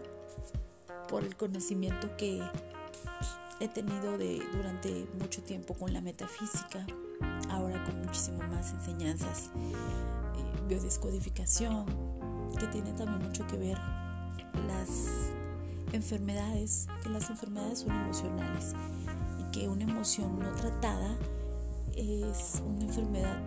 por 1.09 1.25
el 1.25 1.37
conocimiento 1.37 2.16
que 2.16 2.42
he 3.61 3.68
tenido 3.68 4.18
de, 4.18 4.42
durante 4.52 5.06
mucho 5.21 5.42
tiempo 5.42 5.75
con 5.75 5.92
la 5.92 6.00
metafísica, 6.00 6.87
ahora 7.50 7.85
con 7.85 8.00
muchísimo 8.04 8.38
más 8.49 8.73
enseñanzas, 8.73 9.50
eh, 9.54 10.66
biodescodificación, 10.68 11.87
que 12.59 12.66
tiene 12.66 12.92
también 12.92 13.23
mucho 13.23 13.47
que 13.47 13.56
ver 13.56 13.78
las 14.66 15.32
enfermedades, 15.92 16.88
que 17.02 17.11
las 17.11 17.30
enfermedades 17.30 17.80
son 17.80 17.92
emocionales 17.92 18.75
y 19.38 19.50
que 19.52 19.68
una 19.68 19.85
emoción 19.85 20.38
no 20.38 20.50
tratada 20.52 21.16
es 21.97 22.62
una 22.66 22.85
enfermedad 22.85 23.38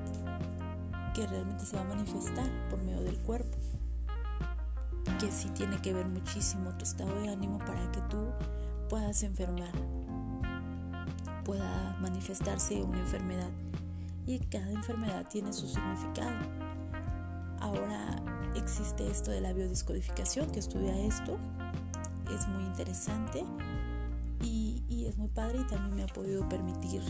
que 1.14 1.26
realmente 1.28 1.66
se 1.66 1.76
va 1.76 1.82
a 1.82 1.86
manifestar 1.86 2.50
por 2.70 2.82
medio 2.84 3.02
del 3.02 3.18
cuerpo, 3.20 3.58
que 5.20 5.32
sí 5.32 5.50
tiene 5.50 5.78
que 5.82 5.94
ver 5.94 6.08
muchísimo 6.08 6.72
tu 6.78 6.84
estado 6.84 7.14
de 7.22 7.30
ánimo 7.30 7.60
para 7.60 7.92
que 7.92 8.02
tú 8.10 8.32
puedas 8.90 9.24
enfermar, 9.24 9.72
pueda 11.44 11.98
manifestarse 12.00 12.82
una 12.82 13.00
enfermedad 13.00 13.50
y 14.26 14.40
cada 14.40 14.72
enfermedad 14.72 15.26
tiene 15.30 15.54
su 15.54 15.68
significado. 15.68 16.36
Ahora 17.60 18.22
existe 18.56 19.10
esto 19.10 19.32
de 19.32 19.42
la 19.42 19.54
biodescodificación 19.54 20.52
que 20.52 20.60
estudia 20.60 20.98
esto. 21.00 21.38
Es 22.36 22.48
muy 22.48 22.64
interesante 22.64 23.44
y, 24.42 25.06
es 25.08 25.18
muy 25.18 25.28
padre 25.28 25.60
y 25.62 25.68
también 25.68 25.96
me 25.96 26.04
ha 26.04 26.08
podido 26.08 26.50
permitir 26.50 27.02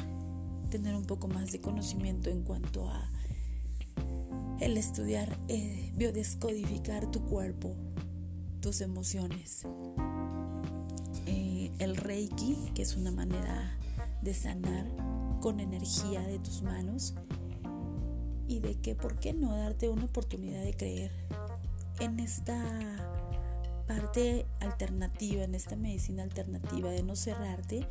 tener 0.69 0.95
un 0.95 1.05
poco 1.05 1.29
más 1.29 1.53
de 1.53 1.61
conocimiento 1.61 2.29
en 2.29 2.43
cuanto 2.43 2.89
a 2.89 3.09
el 4.59 4.75
estudiar, 4.75 5.37
eh, 5.47 5.93
biodescodificar 5.95 7.09
tu 7.11 7.23
cuerpo, 7.23 7.73
tus 8.65 8.81
emociones. 8.81 9.61
Eh, 11.27 11.71
el 11.77 11.95
reiki, 11.95 12.71
que 12.73 12.81
es 12.81 12.95
una 12.95 13.11
manera 13.11 13.77
de 14.23 14.33
sanar 14.33 14.87
con 15.39 15.59
energía 15.59 16.21
de 16.21 16.39
tus 16.39 16.63
manos. 16.63 17.13
Y 18.47 18.61
de 18.61 18.73
que, 18.81 18.95
¿por 18.95 19.19
qué 19.19 19.33
no 19.33 19.55
darte 19.55 19.87
una 19.87 20.05
oportunidad 20.05 20.63
de 20.63 20.73
creer 20.73 21.11
en 21.99 22.19
esta 22.19 22.57
parte 23.85 24.47
alternativa, 24.61 25.43
en 25.43 25.53
esta 25.53 25.75
medicina 25.75 26.23
alternativa, 26.23 26.89
de 26.89 27.03
no 27.03 27.15
cerrarte, 27.15 27.87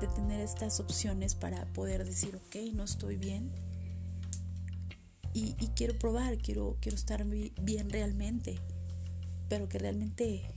de 0.00 0.06
tener 0.06 0.40
estas 0.40 0.80
opciones 0.80 1.34
para 1.34 1.66
poder 1.74 2.02
decir, 2.02 2.34
ok, 2.34 2.72
no 2.72 2.84
estoy 2.84 3.18
bien 3.18 3.52
y, 5.34 5.52
quiero 5.74 5.98
probar, 5.98 6.38
quiero, 6.38 6.76
quiero 6.80 6.96
estar 6.96 7.26
bien 7.26 7.90
realmente, 7.90 8.60
pero 9.48 9.68
que 9.68 9.78
realmente 9.78 10.50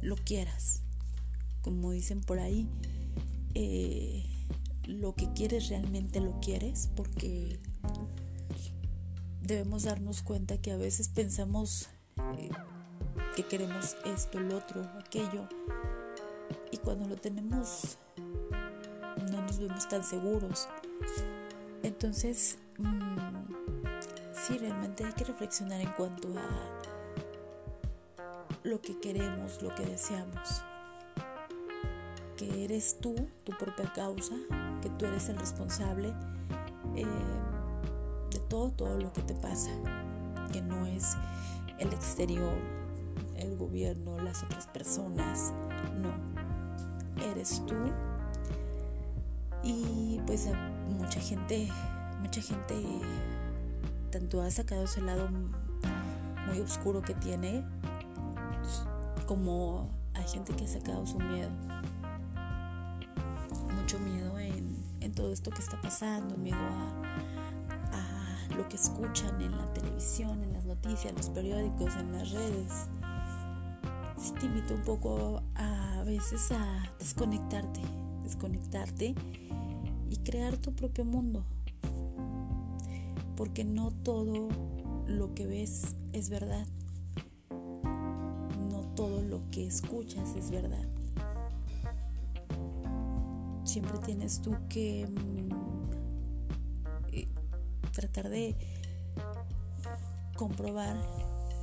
lo 0.00 0.16
quieras. 0.16 0.82
Como 1.62 1.90
dicen 1.92 2.20
por 2.20 2.38
ahí, 2.38 2.68
eh, 3.54 4.24
lo 4.84 5.14
que 5.14 5.32
quieres 5.32 5.68
realmente 5.68 6.20
lo 6.20 6.40
quieres 6.40 6.88
porque 6.96 7.60
debemos 9.42 9.84
darnos 9.84 10.22
cuenta 10.22 10.58
que 10.58 10.72
a 10.72 10.76
veces 10.76 11.08
pensamos 11.08 11.88
eh, 12.38 12.50
que 13.36 13.46
queremos 13.46 13.96
esto, 14.04 14.38
el 14.38 14.52
otro, 14.52 14.82
aquello, 14.98 15.48
y 16.70 16.76
cuando 16.78 17.06
lo 17.08 17.16
tenemos 17.16 17.98
no 19.30 19.42
nos 19.42 19.58
vemos 19.58 19.88
tan 19.88 20.04
seguros. 20.04 20.68
Entonces, 21.82 22.58
mmm, 22.78 23.16
sí, 24.34 24.58
realmente 24.58 25.04
hay 25.04 25.12
que 25.12 25.24
reflexionar 25.24 25.80
en 25.80 25.92
cuanto 25.92 26.28
a 26.38 26.97
lo 28.68 28.80
que 28.80 28.98
queremos, 29.00 29.62
lo 29.62 29.74
que 29.74 29.84
deseamos. 29.84 30.62
Que 32.36 32.64
eres 32.64 32.98
tú, 33.00 33.14
tu 33.44 33.56
propia 33.56 33.90
causa, 33.92 34.34
que 34.82 34.90
tú 34.90 35.06
eres 35.06 35.28
el 35.28 35.38
responsable 35.38 36.12
eh, 36.94 37.04
de 38.30 38.38
todo, 38.48 38.70
todo 38.70 38.98
lo 38.98 39.12
que 39.12 39.22
te 39.22 39.34
pasa. 39.34 39.70
Que 40.52 40.60
no 40.60 40.86
es 40.86 41.16
el 41.78 41.92
exterior, 41.92 42.54
el 43.36 43.56
gobierno, 43.56 44.18
las 44.20 44.42
otras 44.44 44.66
personas. 44.66 45.52
No, 45.96 46.12
eres 47.24 47.64
tú. 47.66 47.74
Y 49.62 50.20
pues 50.26 50.46
mucha 50.90 51.20
gente, 51.20 51.68
mucha 52.20 52.40
gente 52.42 52.74
tanto 54.10 54.40
ha 54.42 54.50
sacado 54.50 54.84
ese 54.84 55.00
lado 55.00 55.28
muy 56.46 56.60
oscuro 56.60 57.02
que 57.02 57.14
tiene 57.14 57.64
como 59.28 59.90
hay 60.14 60.26
gente 60.26 60.54
que 60.54 60.64
ha 60.64 60.68
sacado 60.68 61.06
su 61.06 61.18
miedo. 61.18 61.50
Mucho 63.78 63.98
miedo 64.00 64.38
en, 64.38 65.12
todo 65.14 65.32
esto 65.32 65.50
que 65.50 65.60
está 65.60 65.80
pasando, 65.80 66.36
miedo 66.36 66.58
a, 66.58 66.94
lo 68.56 68.68
que 68.68 68.76
escuchan 68.76 69.40
en 69.40 69.56
la 69.56 69.72
televisión, 69.72 70.42
en 70.42 70.52
las 70.52 70.64
noticias, 70.64 71.06
en 71.06 71.16
los 71.16 71.28
periódicos, 71.30 71.94
en 71.96 72.12
las 72.12 72.30
redes. 72.30 72.88
Te 74.38 74.46
invito 74.46 74.74
un 74.74 74.82
poco 74.82 75.42
a, 75.54 76.00
a 76.00 76.04
veces 76.04 76.52
a 76.52 76.92
desconectarte, 76.98 77.80
desconectarte 78.22 79.14
y 80.08 80.16
crear 80.18 80.56
tu 80.56 80.74
propio 80.74 81.04
mundo. 81.04 81.44
Porque 83.36 83.64
no 83.64 83.90
todo 83.90 84.48
lo 85.06 85.34
que 85.34 85.46
ves 85.46 85.96
es 86.12 86.30
verdad 86.30 86.66
todo 88.98 89.22
lo 89.22 89.48
que 89.52 89.64
escuchas 89.64 90.34
es 90.34 90.50
verdad. 90.50 90.84
Siempre 93.62 93.96
tienes 94.04 94.42
tú 94.42 94.56
que 94.68 95.06
mm, 95.06 95.50
eh, 97.12 97.28
tratar 97.92 98.28
de 98.28 98.56
comprobar 100.34 100.96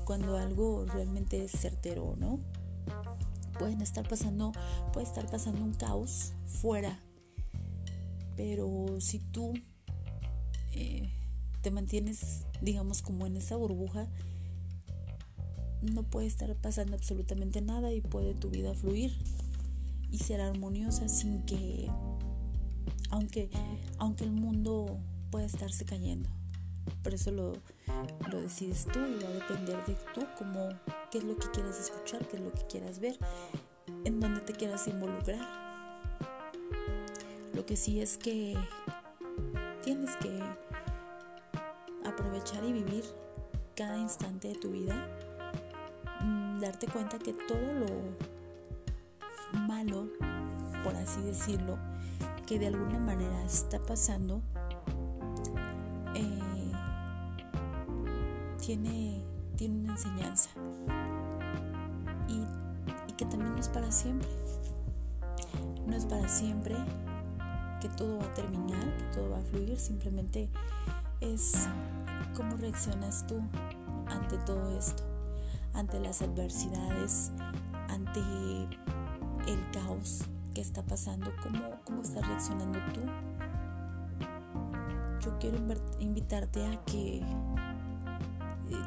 cuando 0.05 0.37
algo 0.37 0.85
realmente 0.85 1.43
es 1.43 1.51
certero, 1.51 2.15
¿no? 2.17 2.39
Pueden 3.59 3.81
estar 3.81 4.07
pasando, 4.07 4.53
puede 4.93 5.05
estar 5.05 5.29
pasando 5.29 5.61
un 5.61 5.73
caos 5.73 6.31
fuera, 6.45 7.01
pero 8.37 9.01
si 9.01 9.19
tú 9.19 9.51
eh, 10.71 11.11
te 11.61 11.69
mantienes, 11.69 12.45
digamos, 12.61 13.01
como 13.01 13.25
en 13.25 13.35
esa 13.35 13.57
burbuja, 13.57 14.07
no 15.85 16.03
puede 16.03 16.27
estar 16.27 16.53
pasando 16.55 16.95
absolutamente 16.95 17.61
nada 17.61 17.91
y 17.93 18.01
puede 18.01 18.33
tu 18.33 18.49
vida 18.49 18.73
fluir 18.73 19.13
y 20.11 20.19
ser 20.19 20.41
armoniosa 20.41 21.09
sin 21.09 21.43
que, 21.43 21.89
aunque, 23.09 23.49
aunque 23.97 24.23
el 24.23 24.31
mundo 24.31 24.97
pueda 25.31 25.45
estarse 25.45 25.85
cayendo. 25.85 26.29
Por 27.03 27.13
eso 27.13 27.31
lo, 27.31 27.53
lo 28.31 28.41
decides 28.41 28.85
tú 28.85 28.99
y 28.99 29.23
va 29.23 29.29
a 29.29 29.33
depender 29.33 29.85
de 29.85 29.95
tú, 30.13 30.25
como 30.37 30.69
qué 31.11 31.17
es 31.17 31.23
lo 31.23 31.35
que 31.35 31.49
quieras 31.51 31.79
escuchar, 31.79 32.27
qué 32.27 32.37
es 32.37 32.43
lo 32.43 32.51
que 32.51 32.65
quieras 32.67 32.99
ver, 32.99 33.17
en 34.03 34.19
dónde 34.19 34.41
te 34.41 34.53
quieras 34.53 34.87
involucrar. 34.87 35.65
Lo 37.53 37.65
que 37.65 37.75
sí 37.75 38.01
es 38.01 38.17
que 38.17 38.55
tienes 39.83 40.15
que 40.17 40.39
aprovechar 42.05 42.63
y 42.63 42.73
vivir 42.73 43.03
cada 43.75 43.97
instante 43.97 44.49
de 44.49 44.55
tu 44.55 44.71
vida 44.71 45.09
darte 46.59 46.87
cuenta 46.87 47.19
que 47.19 47.33
todo 47.33 47.73
lo 47.73 49.59
malo, 49.67 50.07
por 50.83 50.95
así 50.95 51.21
decirlo, 51.21 51.77
que 52.45 52.59
de 52.59 52.67
alguna 52.67 52.99
manera 52.99 53.43
está 53.43 53.79
pasando, 53.79 54.41
eh, 56.13 56.71
tiene, 58.59 59.23
tiene 59.55 59.79
una 59.79 59.93
enseñanza. 59.93 60.49
Y, 62.27 62.43
y 63.07 63.13
que 63.13 63.25
también 63.25 63.53
no 63.53 63.59
es 63.59 63.69
para 63.69 63.91
siempre. 63.91 64.29
No 65.87 65.95
es 65.95 66.05
para 66.05 66.27
siempre 66.27 66.75
que 67.81 67.89
todo 67.89 68.17
va 68.17 68.25
a 68.25 68.33
terminar, 68.33 68.97
que 68.97 69.03
todo 69.13 69.29
va 69.29 69.39
a 69.39 69.43
fluir, 69.43 69.77
simplemente 69.77 70.49
es 71.21 71.67
cómo 72.35 72.57
reaccionas 72.57 73.25
tú 73.27 73.41
ante 74.07 74.37
todo 74.39 74.77
esto 74.77 75.04
ante 75.75 75.99
las 75.99 76.21
adversidades, 76.21 77.31
ante 77.89 78.19
el 79.47 79.71
caos 79.71 80.23
que 80.53 80.61
está 80.61 80.83
pasando, 80.83 81.31
¿cómo, 81.43 81.59
cómo 81.83 82.01
estás 82.01 82.25
reaccionando 82.25 82.79
tú? 82.93 83.01
Yo 85.21 85.37
quiero 85.39 85.57
invitarte 85.99 86.65
a 86.65 86.83
que 86.85 87.17
eh, 87.17 87.23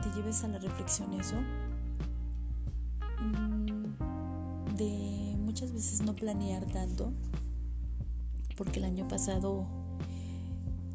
te 0.03 0.11
lleves 0.17 0.43
a 0.45 0.49
la 0.49 0.59
reflexión 0.59 1.13
eso, 1.13 1.37
mm, 3.21 4.77
de 4.77 5.37
muchas 5.39 5.73
veces 5.73 6.01
no 6.01 6.15
planear 6.15 6.65
tanto, 6.65 7.13
porque 8.57 8.79
el 8.79 8.87
año 8.87 9.07
pasado, 9.09 9.67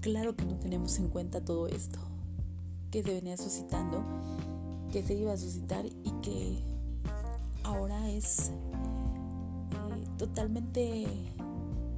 claro 0.02 0.36
que 0.36 0.46
no 0.46 0.56
tenemos 0.56 0.98
en 0.98 1.10
cuenta 1.10 1.46
todo 1.46 1.68
esto 1.68 2.00
que 2.90 3.04
se 3.04 3.14
venía 3.14 3.38
suscitando 3.38 4.04
que 4.94 5.02
se 5.02 5.16
iba 5.16 5.34
a 5.34 5.38
suscitar 5.38 5.88
y 5.88 6.12
que 6.22 6.60
ahora 7.64 8.12
es 8.12 8.50
eh, 8.50 8.54
totalmente 10.20 11.08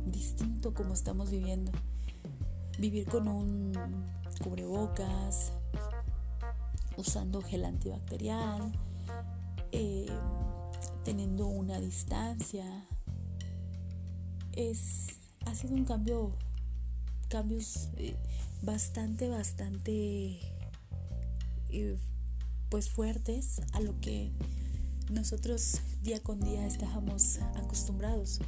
distinto 0.05 0.73
como 0.73 0.93
estamos 0.93 1.29
viviendo. 1.29 1.73
Vivir 2.79 3.05
con 3.05 3.27
un 3.27 3.73
cubrebocas, 4.41 5.51
usando 6.95 7.41
gel 7.41 7.65
antibacterial, 7.65 8.71
eh, 9.73 10.07
teniendo 11.03 11.47
una 11.47 11.81
distancia. 11.81 12.87
Es, 14.53 15.07
ha 15.45 15.53
sido 15.53 15.75
un 15.75 15.83
cambio, 15.83 16.31
cambios 17.27 17.89
eh, 17.97 18.15
bastante, 18.61 19.27
bastante 19.27 20.39
pues 22.69 22.89
fuertes 22.89 23.61
a 23.73 23.79
lo 23.79 23.99
que 24.01 24.31
nosotros 25.09 25.81
día 26.01 26.21
con 26.21 26.39
día 26.39 26.65
estábamos 26.65 27.39
acostumbrados. 27.55 28.39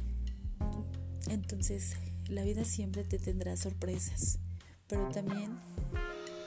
Entonces, 1.28 1.94
la 2.28 2.42
vida 2.42 2.64
siempre 2.64 3.04
te 3.04 3.18
tendrá 3.18 3.56
sorpresas, 3.56 4.38
pero 4.86 5.08
también 5.10 5.58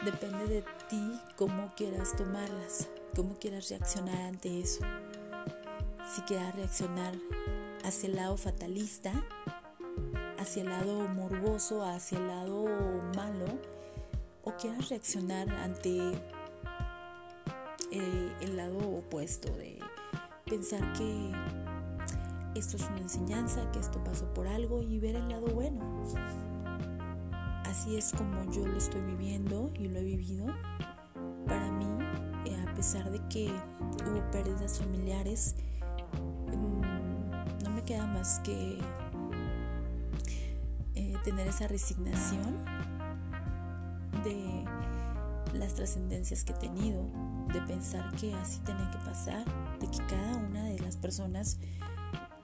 depende 0.03 0.45
de 0.47 0.63
ti 0.89 1.19
cómo 1.37 1.73
quieras 1.75 2.15
tomarlas, 2.15 2.89
cómo 3.15 3.37
quieras 3.39 3.69
reaccionar 3.69 4.19
ante 4.21 4.59
eso. 4.61 4.83
Si 6.13 6.21
quieras 6.23 6.55
reaccionar 6.55 7.15
hacia 7.83 8.09
el 8.09 8.15
lado 8.15 8.37
fatalista, 8.37 9.11
hacia 10.37 10.63
el 10.63 10.69
lado 10.69 11.07
morboso, 11.07 11.83
hacia 11.83 12.17
el 12.17 12.27
lado 12.27 12.65
malo, 13.15 13.45
o 14.43 14.55
quieras 14.57 14.89
reaccionar 14.89 15.49
ante 15.49 15.99
el 17.91 18.57
lado 18.57 18.77
opuesto 18.97 19.51
de 19.57 19.79
pensar 20.45 20.93
que 20.93 21.31
esto 22.55 22.77
es 22.77 22.83
una 22.89 22.99
enseñanza, 22.99 23.71
que 23.71 23.79
esto 23.79 24.03
pasó 24.03 24.33
por 24.33 24.47
algo 24.47 24.81
y 24.81 24.99
ver 24.99 25.15
el 25.15 25.29
lado 25.29 25.47
bueno. 25.47 26.03
Así 27.65 27.95
es 27.95 28.11
como 28.11 28.51
yo 28.51 28.67
lo 28.67 28.77
estoy 28.77 29.01
viviendo 29.01 29.71
y 29.75 29.87
lo 29.87 29.99
he 29.99 30.03
vivido. 30.03 30.47
Para 31.47 31.71
mí, 31.71 31.85
eh, 32.45 32.65
a 32.67 32.73
pesar 32.75 33.09
de 33.09 33.19
que 33.29 33.51
hubo 34.05 34.31
pérdidas 34.31 34.79
familiares, 34.79 35.55
mm, 36.51 37.63
no 37.63 37.69
me 37.69 37.83
queda 37.83 38.05
más 38.05 38.39
que 38.39 38.77
eh, 40.95 41.15
tener 41.23 41.47
esa 41.47 41.67
resignación 41.67 42.57
de 44.23 44.65
las 45.53 45.73
trascendencias 45.75 46.43
que 46.43 46.51
he 46.51 46.57
tenido, 46.57 47.09
de 47.53 47.61
pensar 47.61 48.09
que 48.15 48.33
así 48.35 48.59
tiene 48.61 48.81
que 48.91 48.97
pasar, 48.99 49.45
de 49.79 49.87
que 49.87 49.97
cada 50.07 50.37
una 50.37 50.63
de 50.65 50.79
las 50.79 50.95
personas 50.95 51.57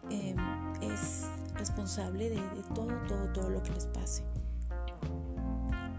em, 0.10 0.38
es 0.82 1.28
responsable 1.56 2.30
de, 2.30 2.42
todo, 2.74 2.92
todo, 3.08 3.32
todo 3.34 3.50
lo 3.50 3.64
que 3.64 3.72
les 3.72 3.86
pase. 3.88 4.24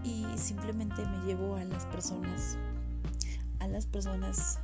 Y 0.03 0.25
simplemente 0.37 1.05
me 1.05 1.25
llevo 1.25 1.55
a 1.55 1.63
las 1.63 1.85
personas, 1.87 2.57
a 3.59 3.67
las 3.67 3.85
personas, 3.85 4.59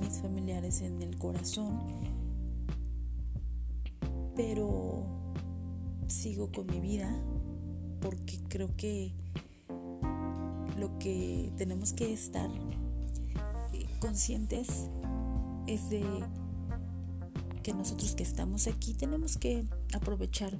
mis 0.00 0.20
familiares 0.20 0.82
en 0.82 1.02
el 1.02 1.16
corazón, 1.16 1.80
pero 4.36 5.04
sigo 6.06 6.50
con 6.52 6.66
mi 6.66 6.80
vida, 6.80 7.10
porque 8.00 8.38
creo 8.48 8.74
que 8.76 9.12
lo 10.78 10.98
que 10.98 11.52
tenemos 11.56 11.92
que 11.92 12.12
estar 12.12 12.50
conscientes 14.00 14.88
es 15.66 15.90
de 15.90 16.02
que 17.62 17.72
nosotros 17.74 18.14
que 18.14 18.22
estamos 18.22 18.66
aquí 18.66 18.94
tenemos 18.94 19.36
que 19.36 19.66
aprovechar 19.92 20.58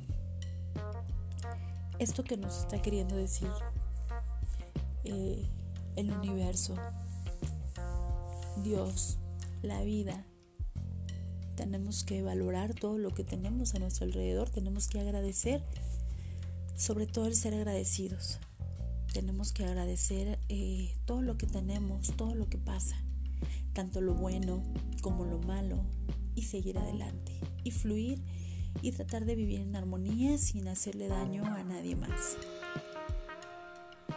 esto 1.98 2.22
que 2.22 2.36
nos 2.36 2.58
está 2.58 2.80
queriendo 2.80 3.16
decir 3.16 3.48
eh, 5.04 5.46
el 5.96 6.10
universo, 6.12 6.76
Dios, 8.62 9.18
la 9.62 9.82
vida. 9.82 10.24
Tenemos 11.56 12.04
que 12.04 12.22
valorar 12.22 12.74
todo 12.74 12.96
lo 12.96 13.12
que 13.12 13.22
tenemos 13.22 13.74
a 13.74 13.80
nuestro 13.80 14.06
alrededor, 14.06 14.48
tenemos 14.48 14.88
que 14.88 15.00
agradecer, 15.00 15.62
sobre 16.74 17.06
todo 17.06 17.26
el 17.26 17.34
ser 17.34 17.54
agradecidos. 17.54 18.38
Tenemos 19.12 19.52
que 19.52 19.64
agradecer 19.64 20.38
eh, 20.48 20.96
todo 21.04 21.20
lo 21.20 21.36
que 21.36 21.46
tenemos, 21.46 22.16
todo 22.16 22.34
lo 22.34 22.48
que 22.48 22.56
pasa, 22.58 22.96
tanto 23.80 24.02
lo 24.02 24.12
bueno 24.12 24.62
como 25.00 25.24
lo 25.24 25.38
malo, 25.38 25.78
y 26.34 26.42
seguir 26.42 26.76
adelante, 26.76 27.32
y 27.64 27.70
fluir 27.70 28.22
y 28.82 28.92
tratar 28.92 29.24
de 29.24 29.34
vivir 29.34 29.60
en 29.60 29.74
armonía 29.74 30.36
sin 30.36 30.68
hacerle 30.68 31.08
daño 31.08 31.46
a 31.46 31.64
nadie 31.64 31.96
más. 31.96 32.36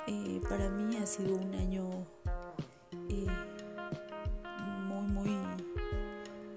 Eh, 0.08 0.42
para 0.50 0.70
mí 0.70 0.98
ha 0.98 1.06
sido 1.06 1.38
un 1.38 1.56
año 1.56 2.06
eh, 3.08 3.26
muy, 4.86 5.08
muy, 5.08 5.32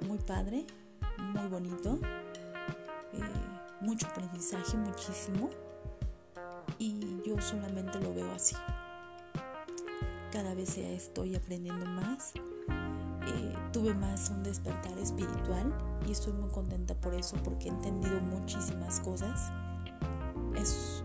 muy 0.09 0.19
padre, 0.19 0.67
muy 1.33 1.47
bonito, 1.47 2.01
eh, 3.13 3.21
mucho 3.83 4.09
aprendizaje, 4.09 4.77
muchísimo, 4.79 5.49
y 6.81 7.23
yo 7.25 7.41
solamente 7.41 8.01
lo 8.01 8.13
veo 8.13 8.33
así. 8.33 8.57
Cada 10.33 10.55
vez 10.55 10.77
estoy 10.77 11.37
aprendiendo 11.37 11.87
más, 11.87 12.33
tuve 13.73 13.95
más 13.95 14.31
un 14.31 14.43
despertar 14.43 14.97
espiritual 14.99 15.73
y 16.07 16.13
estoy 16.13 16.33
muy 16.33 16.51
contenta 16.51 16.95
por 16.95 17.15
eso 17.15 17.37
porque 17.45 17.69
he 17.69 17.71
entendido 17.71 18.21
muchísimas 18.21 19.01
cosas. 19.01 19.53
Es 20.57 21.05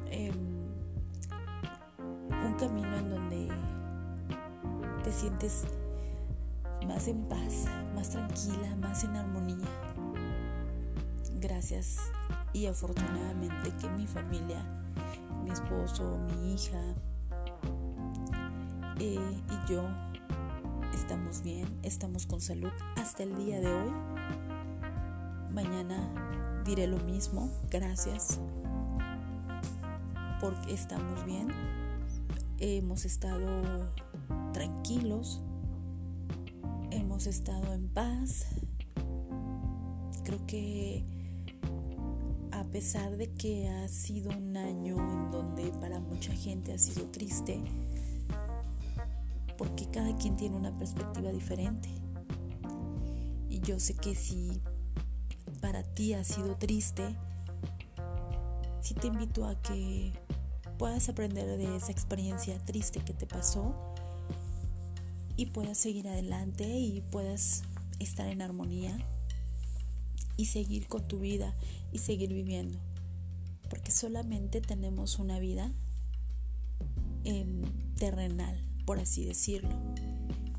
camino 2.62 2.96
en 2.96 3.10
donde 3.10 3.48
te 5.04 5.12
sientes 5.12 5.64
más 6.86 7.08
en 7.08 7.24
paz, 7.28 7.66
más 7.96 8.12
tranquila, 8.12 8.76
más 8.76 9.04
en 9.04 9.16
armonía. 9.16 9.66
Gracias 11.40 11.98
y 12.54 12.68
afortunadamente 12.68 13.74
que 13.82 13.90
mi 13.90 14.06
familia, 14.06 14.64
mi 15.44 15.50
esposo, 15.50 16.20
mi 16.20 16.54
hija 16.54 16.80
eh, 19.00 19.42
y 19.50 19.72
yo 19.72 19.82
estamos 20.94 21.44
bien, 21.44 21.68
estamos 21.84 22.26
con 22.26 22.42
salud 22.42 22.72
hasta 22.96 23.24
el 23.24 23.36
día 23.38 23.60
de 23.60 23.68
hoy. 23.68 23.92
Mañana 25.52 26.64
diré 26.66 26.88
lo 26.88 26.98
mismo, 26.98 27.50
gracias 27.70 28.40
porque 30.40 30.74
estamos 30.74 31.24
bien 31.26 31.50
hemos 32.62 33.06
estado 33.06 33.92
tranquilos, 34.54 35.42
hemos 36.92 37.26
estado 37.26 37.74
en 37.74 37.88
paz. 37.90 38.46
Creo 40.24 40.46
que 40.46 41.04
a 42.52 42.64
pesar 42.66 43.18
de 43.18 43.32
que 43.34 43.68
ha 43.68 43.88
sido 43.88 44.30
un 44.30 44.56
año 44.56 44.96
en 44.98 45.32
donde 45.32 45.72
para 45.80 46.00
mucha 46.00 46.34
gente 46.34 46.72
ha 46.72 46.78
sido 46.78 47.08
triste, 47.08 47.60
cada 49.92 50.16
quien 50.16 50.36
tiene 50.36 50.56
una 50.56 50.78
perspectiva 50.78 51.32
diferente. 51.32 51.90
Y 53.50 53.60
yo 53.62 53.80
sé 53.80 53.94
que 53.96 54.16
si 54.16 54.62
para 55.62 55.84
ti 55.84 56.14
ha 56.14 56.24
sido 56.24 56.56
triste, 56.56 57.16
sí 58.82 58.94
te 58.94 59.08
invito 59.08 59.46
a 59.46 59.62
que 59.62 60.14
puedas 60.78 61.10
aprender 61.10 61.58
de 61.58 61.76
esa 61.76 61.92
experiencia 61.92 62.58
triste 62.60 63.02
que 63.02 63.14
te 63.14 63.28
pasó 63.28 63.76
y 65.38 65.48
puedas 65.48 65.78
seguir 65.78 66.08
adelante 66.08 66.66
y 66.66 67.02
puedas 67.02 67.64
estar 68.00 68.28
en 68.28 68.42
armonía 68.42 68.98
y 70.38 70.46
seguir 70.46 70.88
con 70.88 71.08
tu 71.08 71.20
vida 71.20 71.56
y 71.92 72.00
seguir 72.00 72.34
viviendo. 72.34 72.80
Porque 73.70 73.92
solamente 73.92 74.62
tenemos 74.62 75.20
una 75.20 75.40
vida 75.40 75.72
em, 77.24 77.64
terrenal, 77.96 78.71
por 78.86 79.00
así 79.00 79.26
decirlo. 79.26 79.70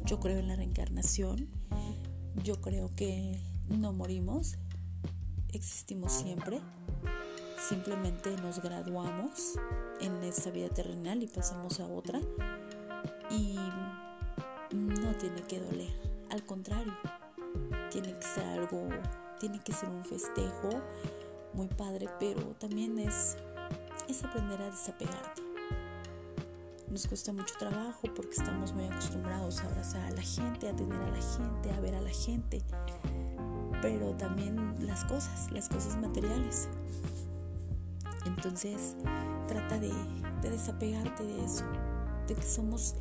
Yo 0.04 0.20
creo 0.20 0.38
en 0.38 0.48
la 0.48 0.56
reencarnación, 0.56 1.48
yo 2.42 2.60
creo 2.60 2.90
que 2.94 3.40
no 3.68 3.92
morimos, 3.92 4.56
existimos 5.52 6.12
siempre 6.12 6.60
Simplemente 7.68 8.36
nos 8.42 8.60
graduamos 8.60 9.54
en 10.00 10.24
esta 10.24 10.50
vida 10.50 10.68
terrenal 10.68 11.22
y 11.22 11.28
pasamos 11.28 11.78
a 11.78 11.86
otra 11.86 12.20
y 13.30 13.56
no 14.72 15.14
tiene 15.16 15.42
que 15.42 15.60
doler, 15.60 15.94
al 16.30 16.44
contrario, 16.44 16.92
tiene 17.90 18.18
que 18.18 18.26
ser 18.26 18.44
algo, 18.46 18.88
tiene 19.38 19.60
que 19.62 19.72
ser 19.72 19.90
un 19.90 20.04
festejo 20.04 20.70
muy 21.52 21.68
padre, 21.68 22.08
pero 22.18 22.42
también 22.58 22.98
es, 22.98 23.36
es 24.08 24.24
aprender 24.24 24.60
a 24.60 24.70
desapegarte. 24.70 25.41
Nos 26.92 27.06
cuesta 27.06 27.32
mucho 27.32 27.54
trabajo 27.58 28.02
porque 28.14 28.32
estamos 28.32 28.74
muy 28.74 28.84
acostumbrados 28.84 29.60
a 29.60 29.66
abrazar 29.66 30.02
a 30.04 30.10
la 30.10 30.20
gente, 30.20 30.68
a 30.68 30.72
atender 30.72 31.00
a 31.00 31.08
la 31.08 31.22
gente, 31.22 31.70
a 31.70 31.80
ver 31.80 31.94
a 31.94 32.02
la 32.02 32.10
gente, 32.10 32.60
pero 33.80 34.14
también 34.16 34.76
las 34.86 35.02
cosas, 35.06 35.50
las 35.52 35.70
cosas 35.70 35.96
materiales. 35.96 36.68
Entonces 38.26 38.94
trata 39.48 39.78
de, 39.78 39.90
desapegarte 40.42 41.24
de 41.24 41.42
eso, 41.42 41.64
de 42.28 42.34
que 42.34 42.42
somos 42.42 42.96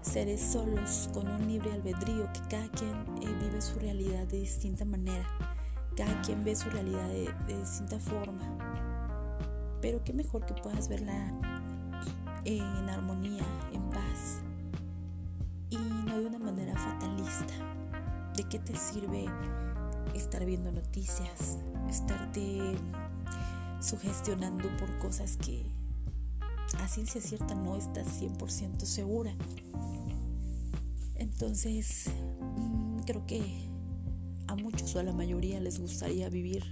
seres 0.00 0.40
solos 0.40 1.10
con 1.12 1.28
un 1.28 1.46
libre 1.46 1.70
albedrío, 1.70 2.32
que 2.32 2.40
cada 2.48 2.70
quien 2.70 2.94
eh, 3.20 3.36
vive 3.42 3.60
su 3.60 3.78
realidad 3.78 4.26
de 4.26 4.38
distinta 4.38 4.86
manera, 4.86 5.26
cada 5.98 6.18
quien 6.22 6.44
ve 6.44 6.56
su 6.56 6.70
realidad 6.70 7.08
de, 7.08 7.58
distinta 7.58 8.00
forma. 8.00 8.56
Pero 9.82 10.02
qué 10.02 10.14
mejor 10.14 10.46
que 10.46 10.54
puedas 10.54 10.88
verla 10.88 11.57
en 12.44 12.88
armonía, 12.88 13.44
en 13.72 13.82
paz 13.90 14.40
y 15.70 15.76
no 15.76 16.20
de 16.20 16.26
una 16.26 16.38
manera 16.38 16.76
fatalista. 16.76 17.54
¿De 18.36 18.44
qué 18.44 18.58
te 18.58 18.76
sirve 18.76 19.26
estar 20.14 20.44
viendo 20.44 20.72
noticias, 20.72 21.58
estarte 21.88 22.76
sugestionando 23.80 24.68
por 24.76 24.98
cosas 24.98 25.36
que 25.36 25.64
a 26.78 26.88
ciencia 26.88 27.20
cierta 27.20 27.54
no 27.54 27.76
estás 27.76 28.20
100% 28.20 28.84
segura. 28.84 29.32
Entonces, 31.16 32.10
mm, 32.56 33.00
creo 33.00 33.26
que 33.26 33.68
a 34.46 34.54
muchos 34.56 34.94
o 34.94 35.00
a 35.00 35.02
la 35.02 35.12
mayoría 35.12 35.60
les 35.60 35.80
gustaría 35.80 36.28
vivir 36.28 36.64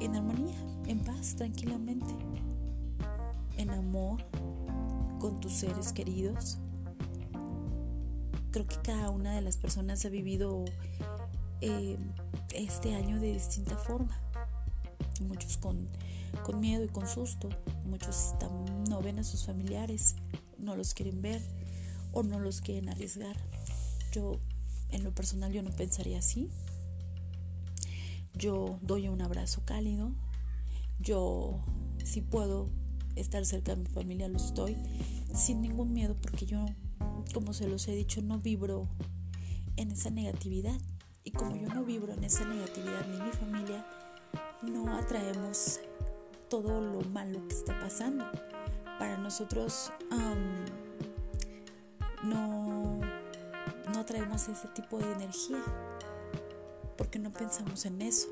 en 0.00 0.14
armonía, 0.14 0.58
en 0.86 1.00
paz, 1.00 1.34
tranquilamente, 1.36 2.14
en 3.58 3.70
amor 3.70 4.24
con 5.20 5.40
tus 5.40 5.52
seres 5.52 5.92
queridos. 5.92 6.58
Creo 8.50 8.66
que 8.66 8.76
cada 8.82 9.10
una 9.10 9.34
de 9.34 9.42
las 9.42 9.58
personas 9.58 10.04
ha 10.06 10.08
vivido 10.08 10.64
eh, 11.60 11.98
este 12.54 12.94
año 12.94 13.20
de 13.20 13.34
distinta 13.34 13.76
forma 13.76 14.18
muchos 15.20 15.56
con, 15.56 15.88
miedo 16.60 16.84
y 16.84 16.88
con 16.88 17.06
susto, 17.06 17.50
muchos 17.84 18.34
no 18.88 19.00
ven 19.02 19.18
a 19.18 19.24
sus 19.24 19.44
familiares, 19.44 20.16
no 20.58 20.76
los 20.76 20.94
quieren 20.94 21.20
ver 21.20 21.42
o 22.12 22.22
no 22.22 22.40
los 22.40 22.60
quieren 22.60 22.88
arriesgar. 22.88 23.36
Yo, 24.12 24.40
en 24.90 25.04
lo 25.04 25.14
personal, 25.14 25.52
yo 25.52 25.62
no 25.62 25.70
pensaría 25.70 26.18
así. 26.18 26.50
Yo 28.34 28.78
doy 28.82 29.08
un 29.08 29.20
abrazo 29.20 29.62
cálido, 29.64 30.12
yo 31.00 31.60
si 32.04 32.20
puedo 32.20 32.70
estar 33.20 33.44
cerca 33.44 33.74
de 33.74 33.82
mi 33.82 33.88
familia 33.88 34.28
lo 34.28 34.36
estoy, 34.36 34.76
sin 35.34 35.60
ningún 35.62 35.92
miedo, 35.92 36.16
porque 36.20 36.46
yo, 36.46 36.66
como 37.34 37.52
se 37.52 37.68
los 37.68 37.86
he 37.88 37.94
dicho, 37.94 38.22
no 38.22 38.38
vibro 38.38 38.88
en 39.76 39.90
esa 39.90 40.10
negatividad. 40.10 40.78
Y 41.24 41.32
como 41.32 41.56
yo 41.56 41.68
no 41.68 41.84
vibro 41.84 42.14
en 42.14 42.24
esa 42.24 42.44
negatividad 42.46 43.06
ni 43.06 43.20
mi 43.20 43.30
familia, 43.32 43.86
no 44.62 44.96
atraemos 44.96 45.80
todo 46.48 46.80
lo 46.80 47.02
malo 47.10 47.46
que 47.48 47.54
está 47.54 47.78
pasando. 47.78 48.24
Para 48.98 49.18
nosotros 49.18 49.92
no, 52.24 53.00
no 53.92 54.00
atraemos 54.00 54.48
ese 54.48 54.68
tipo 54.68 54.98
de 54.98 55.12
energía 55.12 55.62
porque 56.96 57.18
no 57.18 57.30
pensamos 57.30 57.84
en 57.86 58.02
eso. 58.02 58.28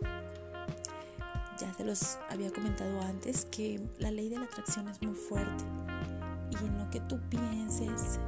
Ya 1.59 1.73
te 1.73 1.85
los 1.85 2.19
había 2.31 2.53
comentado 2.53 3.01
antes 3.03 3.47
que 3.47 3.81
la 3.99 4.11
ley 4.11 4.29
de 4.29 4.39
la 4.39 4.45
atracción 4.45 4.89
es 4.89 5.01
muy 5.03 5.15
fuerte 5.15 5.65
y 6.51 6.65
en 6.65 6.79
lo 6.79 6.91
que 6.91 7.01
tú 7.01 7.19
pienses, 7.29 8.19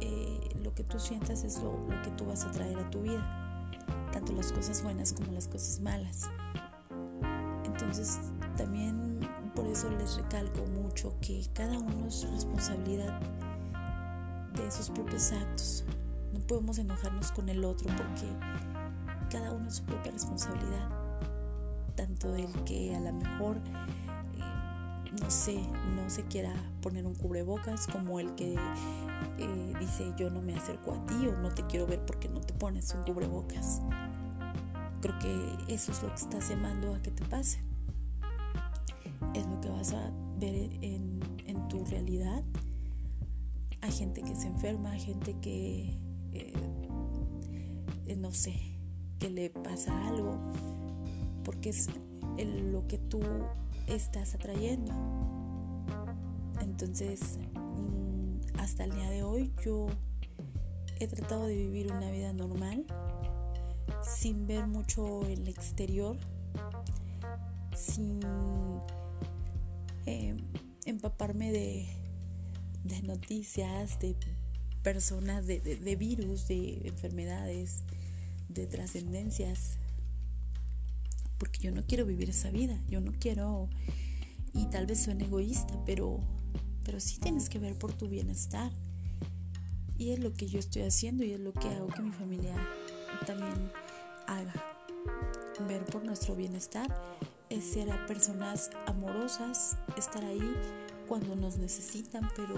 eh, 0.00 0.40
lo 0.62 0.74
que 0.74 0.84
tú 0.84 0.98
sientas 0.98 1.42
es 1.44 1.62
lo, 1.62 1.72
lo 1.88 2.02
que 2.02 2.10
tú 2.16 2.26
vas 2.26 2.44
a 2.44 2.50
traer 2.50 2.78
a 2.78 2.90
tu 2.90 3.02
vida, 3.02 3.68
tanto 4.12 4.32
las 4.32 4.52
cosas 4.52 4.82
buenas 4.82 5.12
como 5.12 5.32
las 5.32 5.48
cosas 5.48 5.80
malas. 5.80 6.28
Entonces 7.64 8.18
también 8.56 9.20
por 9.54 9.66
eso 9.66 9.90
les 9.90 10.16
recalco 10.16 10.66
mucho 10.66 11.14
que 11.20 11.46
cada 11.54 11.78
uno 11.78 12.06
es 12.06 12.28
responsabilidad 12.30 13.20
de 14.54 14.70
sus 14.70 14.90
propios 14.90 15.32
actos. 15.32 15.84
No 16.32 16.40
podemos 16.40 16.78
enojarnos 16.78 17.32
con 17.32 17.48
el 17.48 17.64
otro 17.64 17.88
porque 17.96 18.26
cada 19.30 19.52
uno 19.52 19.68
es 19.68 19.76
su 19.76 19.84
propia 19.84 20.12
responsabilidad. 20.12 21.05
Tanto 21.96 22.34
el 22.36 22.52
que 22.64 22.94
a 22.94 23.00
lo 23.00 23.12
mejor, 23.12 23.56
eh, 23.56 25.10
no 25.20 25.30
sé, 25.30 25.58
no 25.94 26.08
se 26.10 26.24
quiera 26.24 26.52
poner 26.82 27.06
un 27.06 27.14
cubrebocas, 27.14 27.86
como 27.86 28.20
el 28.20 28.34
que 28.34 28.54
eh, 29.38 29.72
dice 29.80 30.12
yo 30.16 30.30
no 30.30 30.42
me 30.42 30.54
acerco 30.54 30.92
a 30.92 31.06
ti 31.06 31.26
o 31.26 31.36
no 31.38 31.50
te 31.54 31.66
quiero 31.66 31.86
ver 31.86 32.04
porque 32.04 32.28
no 32.28 32.40
te 32.40 32.52
pones 32.54 32.94
un 32.94 33.02
cubrebocas. 33.02 33.80
Creo 35.00 35.18
que 35.18 35.74
eso 35.74 35.92
es 35.92 36.02
lo 36.02 36.08
que 36.10 36.20
estás 36.20 36.48
llamando 36.48 36.94
a 36.94 37.02
que 37.02 37.10
te 37.10 37.24
pase. 37.24 37.60
Es 39.34 39.46
lo 39.46 39.60
que 39.60 39.68
vas 39.68 39.92
a 39.92 40.10
ver 40.38 40.70
en, 40.82 41.20
en 41.46 41.68
tu 41.68 41.84
realidad. 41.84 42.42
Hay 43.80 43.92
gente 43.92 44.22
que 44.22 44.34
se 44.34 44.48
enferma, 44.48 44.92
hay 44.92 45.00
gente 45.00 45.36
que, 45.40 45.98
eh, 46.32 46.52
no 48.16 48.32
sé, 48.32 48.76
que 49.18 49.30
le 49.30 49.50
pasa 49.50 50.08
algo, 50.08 50.38
porque 51.46 51.70
es 51.70 51.88
lo 52.36 52.88
que 52.88 52.98
tú 52.98 53.22
estás 53.86 54.34
atrayendo. 54.34 54.92
Entonces, 56.60 57.38
mm, 57.54 58.58
hasta 58.58 58.84
el 58.84 58.90
día 58.90 59.08
de 59.10 59.22
hoy 59.22 59.52
yo 59.64 59.86
he 60.98 61.06
tratado 61.06 61.46
de 61.46 61.54
vivir 61.54 61.92
una 61.92 62.10
vida 62.10 62.32
normal, 62.32 62.84
sin 64.02 64.48
ver 64.48 64.66
mucho 64.66 65.24
el 65.26 65.46
exterior, 65.46 66.18
sin 67.76 68.18
eh, 70.04 70.36
empaparme 70.84 71.52
de, 71.52 71.86
de 72.82 73.02
noticias, 73.02 74.00
de 74.00 74.16
personas, 74.82 75.46
de, 75.46 75.60
de, 75.60 75.96
virus, 75.96 76.48
de 76.48 76.88
enfermedades, 76.88 77.84
de 78.48 78.66
trascendencias. 78.66 79.78
Porque 81.38 81.60
yo 81.60 81.72
no 81.72 81.82
quiero 81.82 82.06
vivir 82.06 82.30
esa 82.30 82.50
vida, 82.50 82.80
yo 82.88 83.00
no 83.00 83.12
quiero, 83.18 83.68
y 84.52 84.66
tal 84.66 84.86
vez 84.86 85.04
soy 85.04 85.20
egoísta, 85.22 85.78
pero, 85.84 86.20
pero 86.84 86.98
sí 87.00 87.18
tienes 87.18 87.48
que 87.48 87.58
ver 87.58 87.78
por 87.78 87.92
tu 87.92 88.08
bienestar. 88.08 88.72
Y 89.98 90.10
es 90.10 90.18
lo 90.18 90.32
que 90.32 90.46
yo 90.46 90.58
estoy 90.58 90.82
haciendo 90.82 91.24
y 91.24 91.32
es 91.32 91.40
lo 91.40 91.52
que 91.52 91.68
hago 91.68 91.88
que 91.88 92.02
mi 92.02 92.12
familia 92.12 92.54
también 93.26 93.70
haga. 94.26 94.54
Ver 95.68 95.84
por 95.86 96.04
nuestro 96.04 96.34
bienestar 96.34 96.94
es 97.48 97.64
ser 97.64 97.90
a 97.90 98.06
personas 98.06 98.70
amorosas, 98.86 99.76
estar 99.96 100.24
ahí 100.24 100.54
cuando 101.06 101.36
nos 101.36 101.56
necesitan, 101.58 102.28
pero 102.34 102.54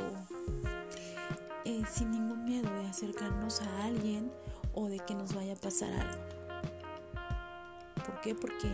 eh, 1.65 1.83
sin 1.93 2.11
ningún 2.11 2.45
miedo 2.45 2.71
de 2.81 2.89
acercarnos 2.89 3.61
a 3.61 3.85
alguien 3.85 4.33
o 4.75 4.89
de 4.89 4.99
que 5.01 5.15
nos 5.15 5.35
vaya 5.35 5.53
a 5.53 5.57
pasar 5.57 5.93
algo. 5.93 6.38
¿Por 8.19 8.25
qué? 8.25 8.35
Porque 8.35 8.69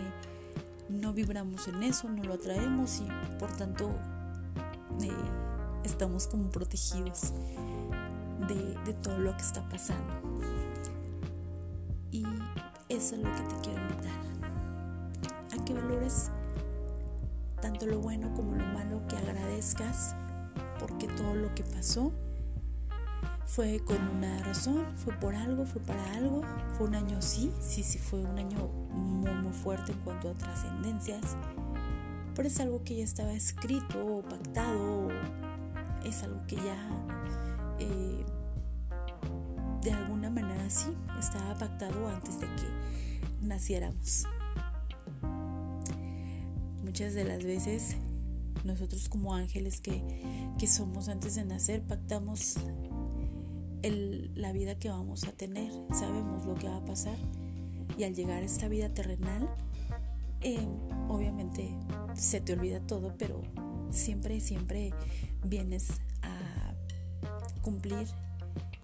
no 0.88 1.12
vibramos 1.12 1.68
en 1.68 1.82
eso, 1.82 2.08
no 2.08 2.24
lo 2.24 2.32
atraemos 2.32 3.02
y 3.02 3.36
por 3.38 3.54
tanto 3.54 3.90
eh, 5.02 5.10
estamos 5.84 6.26
como 6.28 6.48
protegidos 6.48 7.34
de, 8.48 8.74
de 8.86 8.94
todo 8.94 9.18
lo 9.18 9.36
que 9.36 9.42
está 9.42 9.62
pasando. 9.68 10.14
Y 12.10 12.24
eso 12.88 13.16
es 13.16 13.20
lo 13.22 13.30
que 13.34 13.42
te 13.42 13.60
quiero 13.60 13.82
invitar. 13.82 15.60
A 15.60 15.62
que 15.62 15.74
valores 15.74 16.30
tanto 17.60 17.84
lo 17.84 17.98
bueno 17.98 18.32
como 18.32 18.54
lo 18.54 18.64
malo, 18.64 19.06
que 19.08 19.18
agradezcas 19.18 20.14
porque 20.80 21.06
todo 21.06 21.34
lo 21.34 21.54
que 21.54 21.64
pasó 21.64 22.12
fue 23.46 23.80
con 23.80 24.00
una 24.08 24.42
razón, 24.42 24.86
fue 24.96 25.14
por 25.14 25.34
algo, 25.34 25.66
fue 25.66 25.82
para 25.82 26.14
algo, 26.14 26.42
fue 26.76 26.86
un 26.88 26.94
año 26.94 27.20
sí, 27.20 27.52
sí, 27.60 27.82
sí 27.82 27.98
fue 27.98 28.20
un 28.20 28.38
año 28.38 28.68
muy, 28.90 29.32
muy 29.32 29.52
fuerte 29.52 29.92
en 29.92 29.98
cuanto 29.98 30.30
a 30.30 30.34
trascendencias, 30.34 31.36
pero 32.34 32.48
es 32.48 32.58
algo 32.60 32.82
que 32.82 32.96
ya 32.96 33.04
estaba 33.04 33.32
escrito 33.32 34.04
o 34.04 34.22
pactado, 34.22 35.08
es 36.04 36.22
algo 36.22 36.44
que 36.46 36.56
ya 36.56 36.88
eh, 37.78 38.24
de 39.82 39.92
alguna 39.92 40.30
manera 40.30 40.68
sí 40.70 40.88
estaba 41.20 41.54
pactado 41.58 42.08
antes 42.08 42.40
de 42.40 42.46
que 42.46 43.46
naciéramos. 43.46 44.24
Muchas 46.82 47.14
de 47.14 47.24
las 47.24 47.42
veces 47.44 47.96
nosotros 48.64 49.08
como 49.08 49.34
ángeles 49.34 49.80
que, 49.80 50.02
que 50.58 50.66
somos 50.66 51.08
antes 51.08 51.34
de 51.34 51.44
nacer 51.44 51.82
pactamos 51.82 52.56
la 53.90 54.52
vida 54.52 54.78
que 54.78 54.88
vamos 54.88 55.24
a 55.24 55.32
tener, 55.32 55.70
sabemos 55.92 56.46
lo 56.46 56.54
que 56.54 56.68
va 56.68 56.76
a 56.76 56.84
pasar 56.84 57.16
y 57.98 58.04
al 58.04 58.14
llegar 58.14 58.42
a 58.42 58.46
esta 58.46 58.68
vida 58.68 58.92
terrenal, 58.92 59.48
eh, 60.40 60.66
obviamente 61.08 61.76
se 62.14 62.40
te 62.40 62.54
olvida 62.54 62.80
todo, 62.80 63.14
pero 63.18 63.42
siempre, 63.90 64.40
siempre 64.40 64.92
vienes 65.44 65.88
a 66.22 66.74
cumplir 67.62 68.08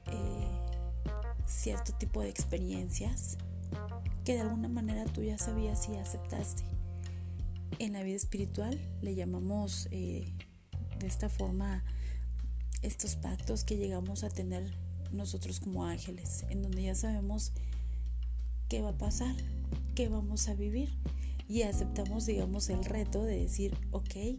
eh, 0.06 0.50
cierto 1.46 1.92
tipo 1.94 2.22
de 2.22 2.28
experiencias 2.28 3.38
que 4.24 4.34
de 4.34 4.40
alguna 4.40 4.68
manera 4.68 5.04
tú 5.04 5.22
ya 5.22 5.38
sabías 5.38 5.88
y 5.88 5.96
aceptaste. 5.96 6.62
En 7.78 7.94
la 7.94 8.02
vida 8.02 8.16
espiritual 8.16 8.78
le 9.00 9.14
llamamos 9.14 9.88
eh, 9.90 10.32
de 10.98 11.06
esta 11.06 11.28
forma 11.28 11.82
estos 12.82 13.16
pactos 13.16 13.64
que 13.64 13.76
llegamos 13.76 14.24
a 14.24 14.28
tener 14.28 14.70
nosotros 15.12 15.60
como 15.60 15.86
ángeles, 15.86 16.44
en 16.48 16.62
donde 16.62 16.84
ya 16.84 16.94
sabemos 16.94 17.52
qué 18.68 18.80
va 18.80 18.90
a 18.90 18.98
pasar, 18.98 19.34
qué 19.94 20.08
vamos 20.08 20.48
a 20.48 20.54
vivir 20.54 20.90
y 21.48 21.62
aceptamos, 21.62 22.26
digamos, 22.26 22.70
el 22.70 22.84
reto 22.84 23.24
de 23.24 23.40
decir, 23.40 23.76
ok, 23.90 24.38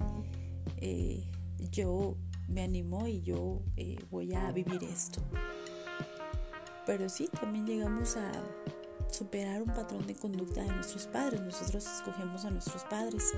eh, 0.78 1.28
yo 1.72 2.16
me 2.48 2.64
animo 2.64 3.08
y 3.08 3.22
yo 3.22 3.62
eh, 3.76 3.98
voy 4.10 4.34
a 4.34 4.52
vivir 4.52 4.84
esto. 4.84 5.22
Pero 6.86 7.10
sí, 7.10 7.30
también 7.40 7.66
llegamos 7.66 8.16
a 8.16 8.32
superar 9.10 9.62
un 9.62 9.70
patrón 9.70 10.08
de 10.08 10.16
conducta 10.16 10.64
de 10.64 10.70
nuestros 10.70 11.06
padres. 11.08 11.42
Nosotros 11.42 11.86
escogemos 11.86 12.46
a 12.46 12.52
nuestros 12.52 12.84
padres 12.86 13.34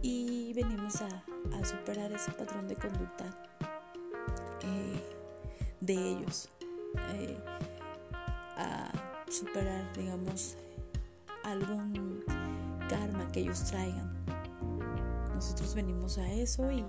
y 0.00 0.52
venimos 0.54 0.96
a, 1.02 1.24
superar 1.64 2.10
ese 2.10 2.32
patrón 2.32 2.66
de 2.66 2.74
conducta 2.74 3.38
de 5.82 5.94
ellos, 5.94 6.48
eh, 7.12 7.36
a 8.56 8.90
superar, 9.28 9.84
digamos, 9.96 10.56
algún 11.44 12.22
karma 12.88 13.26
que 13.32 13.40
ellos 13.40 13.64
traigan. 13.64 14.12
Nosotros 15.34 15.74
venimos 15.74 16.18
a 16.18 16.30
eso 16.30 16.70
y, 16.70 16.84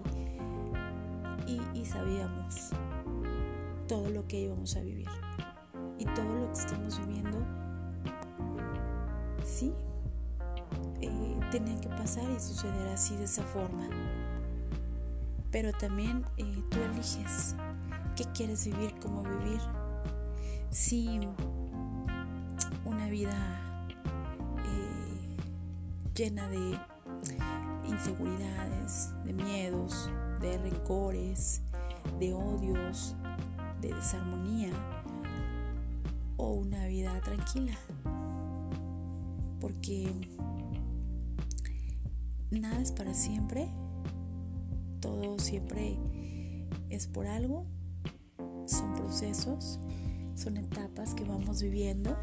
y, 1.47 1.85
sabíamos 1.85 2.69
todo 3.87 4.09
lo 4.09 4.27
que 4.27 4.41
íbamos 4.41 4.75
a 4.75 4.81
vivir. 4.81 5.09
Y 5.97 6.05
todo 6.05 6.33
lo 6.33 6.51
que 6.51 6.59
estamos 6.59 6.99
viviendo, 6.99 7.39
sí, 9.43 9.73
eh, 11.01 11.39
tenía 11.51 11.79
que 11.81 11.89
pasar 11.89 12.29
y 12.29 12.39
suceder 12.39 12.89
así 12.89 13.15
de 13.15 13.23
esa 13.23 13.43
forma. 13.43 13.89
Pero 15.51 15.71
también 15.73 16.25
eh, 16.37 16.63
tú 16.69 16.79
eliges 16.79 17.55
qué 18.15 18.25
quieres 18.33 18.65
vivir, 18.65 18.93
cómo 19.01 19.23
vivir. 19.23 19.59
Si 20.69 21.19
una 22.85 23.09
vida 23.09 23.35
eh, 24.65 25.37
llena 26.15 26.47
de 26.49 26.79
inseguridades, 27.87 29.13
de 29.25 29.33
miedos, 29.33 30.09
de 30.39 30.57
rencores, 30.57 31.61
de 32.19 32.33
odios, 32.33 33.15
de 33.81 33.93
desarmonía, 33.93 34.71
o 36.37 36.53
una 36.53 36.87
vida 36.87 37.19
tranquila. 37.21 37.77
Porque 39.59 40.11
nada 42.51 42.81
es 42.81 42.91
para 42.91 43.13
siempre, 43.13 43.69
todo 44.99 45.39
siempre 45.39 45.97
es 46.89 47.07
por 47.07 47.27
algo 47.27 47.65
son 48.65 48.93
procesos, 48.95 49.79
son 50.35 50.57
etapas 50.57 51.13
que 51.13 51.23
vamos 51.23 51.61
viviendo 51.61 52.17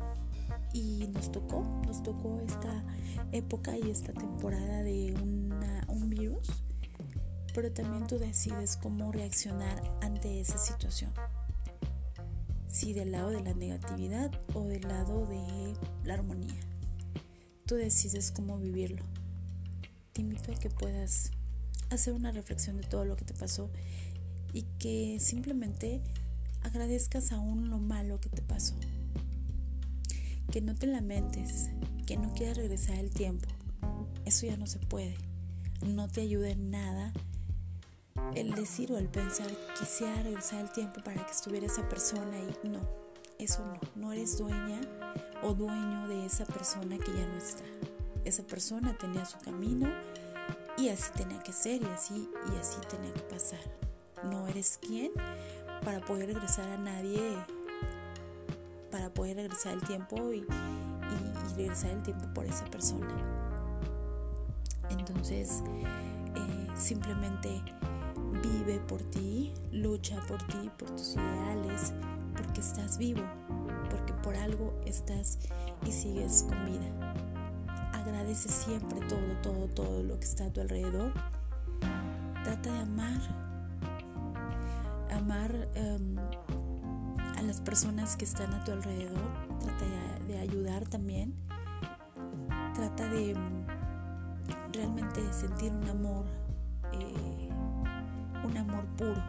y 0.73 1.09
nos 1.13 1.31
tocó, 1.33 1.65
nos 1.87 2.03
tocó 2.03 2.41
esta 2.41 2.85
época 3.33 3.77
y 3.77 3.91
esta 3.91 4.13
temporada 4.13 4.83
de 4.83 5.15
un 5.89 6.11
virus, 6.11 6.49
pero 7.55 7.73
también 7.73 8.07
tú 8.07 8.19
decides 8.19 8.77
cómo 8.77 9.13
reaccionar 9.13 9.83
ante 10.01 10.41
esa 10.41 10.59
situación. 10.59 11.13
Si 12.69 12.93
del 12.93 13.13
lado 13.13 13.31
de 13.31 13.43
la 13.43 13.55
negatividad 13.55 14.31
o 14.55 14.63
del 14.65 14.83
lado 14.83 15.27
de 15.27 15.75
la 16.05 16.15
armonía. 16.15 16.61
Tú 17.67 17.75
decides 17.75 18.31
cómo 18.31 18.59
vivirlo. 18.59 19.05
Te 20.13 20.21
invito 20.21 20.53
a 20.53 20.55
que 20.55 20.71
puedas 20.71 21.33
hacer 21.91 22.15
una 22.15 22.31
reflexión 22.31 22.77
de 22.77 22.85
todo 22.85 23.05
lo 23.05 23.17
que 23.17 23.25
te 23.25 23.35
pasó 23.35 23.71
y 24.53 24.63
que 24.79 25.19
simplemente 25.21 26.01
agradezcas 26.63 27.33
aún 27.33 27.71
lo 27.71 27.79
malo 27.79 28.21
que 28.21 28.29
te 28.29 28.43
pasó 28.43 28.75
que 30.51 30.61
no 30.61 30.75
te 30.75 30.87
lamentes, 30.87 31.71
que 32.07 32.17
no 32.17 32.33
quieras 32.35 32.57
regresar 32.57 32.99
el 32.99 33.11
tiempo. 33.11 33.49
Eso 34.25 34.47
ya 34.47 34.57
no 34.57 34.67
se 34.67 34.81
puede. 34.81 35.17
No 35.87 36.09
te 36.09 36.23
ayuda 36.23 36.51
en 36.51 36.71
nada 36.71 37.13
el 38.35 38.53
decir 38.55 38.93
o 38.93 38.99
el 38.99 39.09
pensar 39.09 39.49
quisiera 39.79 40.23
regresar 40.23 40.61
el 40.61 40.71
tiempo 40.73 41.01
para 41.05 41.25
que 41.25 41.33
estuviera 41.33 41.67
esa 41.67 41.89
persona 41.89 42.37
y 42.39 42.69
no, 42.69 42.81
eso 43.39 43.65
no. 43.65 43.81
No 43.95 44.13
eres 44.13 44.39
dueña 44.39 44.81
o 45.43 45.55
dueño 45.55 46.09
de 46.09 46.27
esa 46.27 46.45
persona 46.45 46.99
que 46.99 47.13
ya 47.13 47.27
no 47.27 47.39
está. 47.39 47.65
Esa 48.25 48.43
persona 48.43 48.97
tenía 48.99 49.25
su 49.25 49.39
camino 49.39 49.89
y 50.77 50.89
así 50.89 51.13
tenía 51.17 51.41
que 51.43 51.53
ser 51.53 51.81
y 51.81 51.87
así 51.87 52.29
y 52.53 52.57
así 52.59 52.79
tenía 52.91 53.13
que 53.13 53.23
pasar. 53.23 53.61
No 54.25 54.49
eres 54.49 54.79
quien 54.83 55.13
para 55.85 56.01
poder 56.01 56.29
regresar 56.29 56.69
a 56.71 56.79
nadie 56.79 57.37
para 58.91 59.09
poder 59.11 59.37
regresar 59.37 59.75
el 59.75 59.83
tiempo 59.83 60.33
y, 60.33 60.45
regresar 61.57 61.91
el 61.91 62.03
tiempo 62.03 62.27
por 62.33 62.47
esa 62.47 62.65
persona. 62.67 63.09
Entonces, 64.89 65.63
eh, 66.35 66.67
simplemente 66.75 67.63
vive 68.43 68.79
por 68.89 69.03
ti, 69.03 69.53
lucha 69.73 70.21
por 70.27 70.39
ti, 70.45 70.71
por 70.79 70.91
tus 70.91 71.15
ideales, 71.15 71.93
porque 72.37 72.61
estás 72.61 72.99
vivo, 72.99 73.23
porque 73.91 74.13
por 74.15 74.37
algo 74.37 74.73
estás 74.87 75.39
y 75.87 75.93
sigues 75.93 76.45
con 76.49 76.65
vida. 76.67 77.15
Agradece 77.93 78.49
siempre 78.49 79.01
todo, 79.01 79.37
todo, 79.43 79.67
todo 79.75 80.03
lo 80.03 80.19
que 80.19 80.25
está 80.25 80.47
a 80.47 80.53
tu 80.53 80.61
alrededor. 80.61 81.13
Trata 82.45 82.73
de 82.73 82.79
amar, 82.79 83.50
em, 85.33 86.19
a 87.37 87.43
las 87.43 87.61
personas 87.61 88.17
que 88.17 88.25
están 88.25 88.53
a 88.53 88.65
tu 88.65 88.73
alrededor, 88.73 89.31
trata 89.61 89.85
de, 90.27 90.39
ayudar 90.39 90.89
también, 90.89 91.35
trata 92.75 93.09
de 93.09 93.35
mm, 93.35 94.73
realmente 94.73 95.21
sentir 95.33 95.71
un 95.71 95.89
amor, 95.89 96.27
eh, 96.93 97.49
un 98.45 98.57
amor 98.57 98.85
puro, 98.97 99.23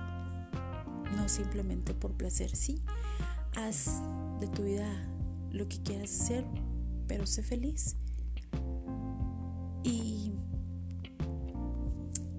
no 1.15 1.29
simplemente 1.29 1.93
por 1.93 2.13
placer, 2.13 2.55
sí, 2.55 2.83
haz 3.55 4.01
de 4.39 4.47
tu 4.47 4.63
vida 4.63 4.87
lo 5.51 5.67
que 5.67 5.83
quieras 5.83 6.19
hacer, 6.19 6.45
pero 7.07 7.27
sé 7.27 7.43
feliz. 7.43 7.97
Y, 9.83 10.33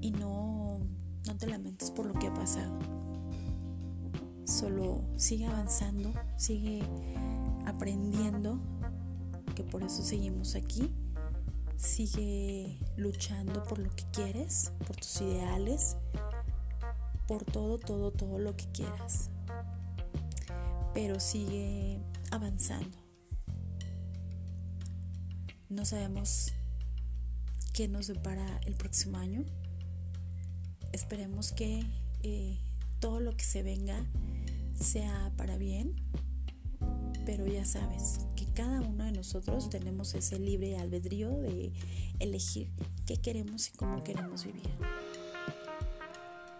y 0.00 0.10
no, 0.10 0.80
no 1.26 1.36
te 1.36 1.46
lamentes 1.46 1.90
por 1.92 2.06
lo 2.06 2.14
que 2.14 2.26
ha 2.26 2.34
pasado 2.34 3.01
solo 4.52 5.02
sigue 5.16 5.46
avanzando, 5.46 6.12
sigue 6.36 6.82
aprendiendo, 7.66 8.60
que 9.54 9.64
por 9.64 9.82
eso 9.82 10.02
seguimos 10.02 10.54
aquí. 10.54 10.92
Sigue 11.76 12.78
luchando 12.96 13.64
por 13.64 13.78
lo 13.78 13.90
que 13.90 14.04
quieres, 14.12 14.70
por 14.86 14.94
tus 14.94 15.20
ideales, 15.20 15.96
por 17.26 17.44
todo, 17.44 17.78
todo, 17.78 18.12
todo 18.12 18.38
lo 18.38 18.56
que 18.56 18.66
quieras. 18.66 19.30
Pero 20.94 21.18
sigue 21.18 21.98
avanzando. 22.30 22.96
No 25.70 25.84
sabemos 25.84 26.52
qué 27.72 27.88
nos 27.88 28.06
depara 28.06 28.60
el 28.66 28.74
próximo 28.74 29.16
año. 29.18 29.44
Esperemos 30.92 31.50
que 31.52 31.84
eh, 32.22 32.58
todo 33.00 33.18
lo 33.18 33.36
que 33.36 33.42
se 33.44 33.64
venga 33.64 34.06
sea 34.82 35.32
para 35.36 35.56
bien, 35.56 35.94
pero 37.24 37.46
ya 37.46 37.64
sabes 37.64 38.20
que 38.36 38.46
cada 38.52 38.80
uno 38.80 39.04
de 39.04 39.12
nosotros 39.12 39.70
tenemos 39.70 40.14
ese 40.14 40.38
libre 40.38 40.76
albedrío 40.76 41.30
de 41.38 41.72
elegir 42.18 42.70
qué 43.06 43.16
queremos 43.16 43.68
y 43.68 43.72
cómo 43.72 44.02
queremos 44.02 44.44
vivir. 44.44 44.68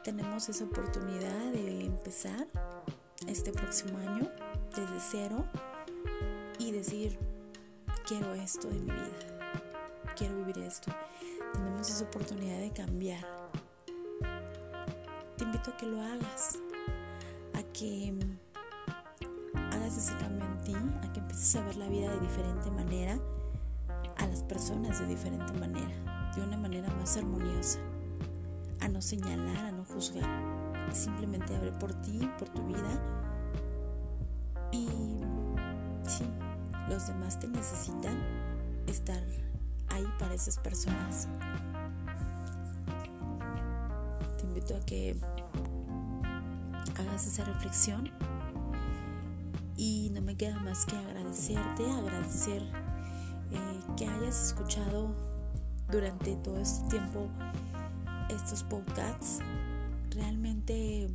Tenemos 0.05 0.49
esa 0.49 0.65
oportunidad 0.65 1.53
de 1.53 1.85
empezar 1.85 2.49
este 3.27 3.53
próximo 3.53 3.99
año 3.99 4.31
desde 4.71 5.01
cero 5.01 5.45
y 6.59 6.71
decir, 6.73 7.19
quiero 8.07 8.35
esto 8.35 8.69
de 8.69 8.75
mi 8.75 8.91
vida, 8.91 9.53
quiero 10.17 10.37
vivir 10.39 10.59
esto. 10.59 10.93
Tenemos 11.55 11.89
esa 11.91 12.05
oportunidad 12.05 12.61
de 12.61 12.73
cambiar. 12.73 13.25
Te 15.37 15.45
invito 15.45 15.71
a 15.71 15.77
que 15.77 15.87
lo 15.87 16.01
hagas, 16.01 16.59
que 17.73 18.15
hagas 19.55 19.97
ese 19.97 20.17
cambio 20.17 20.45
en 20.45 20.59
ti, 20.59 20.75
a 20.75 21.13
que 21.13 21.21
empieces 21.21 21.57
a 21.57 21.65
ver 21.65 21.77
la 21.77 21.89
vida 21.89 22.11
de 22.11 22.21
diferente 22.21 22.71
manera, 22.71 23.19
a 24.17 24.27
las 24.27 24.43
personas 24.43 24.99
de 25.01 25.07
diferente 25.07 25.53
manera, 25.55 26.33
de 26.35 26.43
una 26.43 26.57
manera 26.57 26.89
más 26.95 27.17
armoniosa, 27.17 27.79
a 28.81 28.89
no 28.89 29.01
señalar, 29.01 29.67
a 29.67 29.73
no 29.73 29.85
juzgar, 29.85 30.29
simplemente 30.93 31.55
abre 31.57 31.73
por 31.73 31.95
ti, 31.95 32.29
por 32.39 32.49
tu 32.49 32.67
vida. 32.67 33.01
Y 34.73 34.89
sí, 36.07 36.25
los 36.89 37.07
demás 37.07 37.39
te 37.39 37.49
necesitan 37.49 38.19
estar 38.87 39.23
ahí 39.89 40.07
para 40.19 40.35
esas 40.35 40.59
personas. 40.59 41.29
Te 44.39 44.45
invito 44.45 44.77
a 44.77 44.81
que 44.81 45.17
hagas 47.01 47.27
esa 47.27 47.45
reflexión 47.45 48.11
y 49.77 50.11
no 50.13 50.21
me 50.21 50.37
queda 50.37 50.59
más 50.61 50.87
que 50.87 50.97
agradecerte, 50.97 51.91
agradecer 51.91 52.63
eh, 53.51 53.81
que 53.97 54.07
hayas 54.07 54.49
escuchado 54.49 55.15
durante 55.91 56.37
todo 56.37 56.59
este 56.59 56.89
tiempo 56.91 57.29
estos 58.29 58.63
podcasts. 58.63 59.39
Realmente 60.11 61.09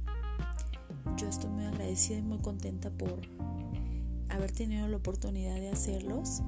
yo 1.18 1.28
estoy 1.28 1.50
muy 1.50 1.66
agradecida 1.66 2.18
y 2.18 2.22
muy 2.24 2.40
contenta 2.40 2.90
por 2.90 3.22
haber 4.30 4.52
tenido 4.52 4.88
la 4.88 4.98
oportunidad 4.98 5.56
de 5.56 5.70
hacerlos. 5.70 6.42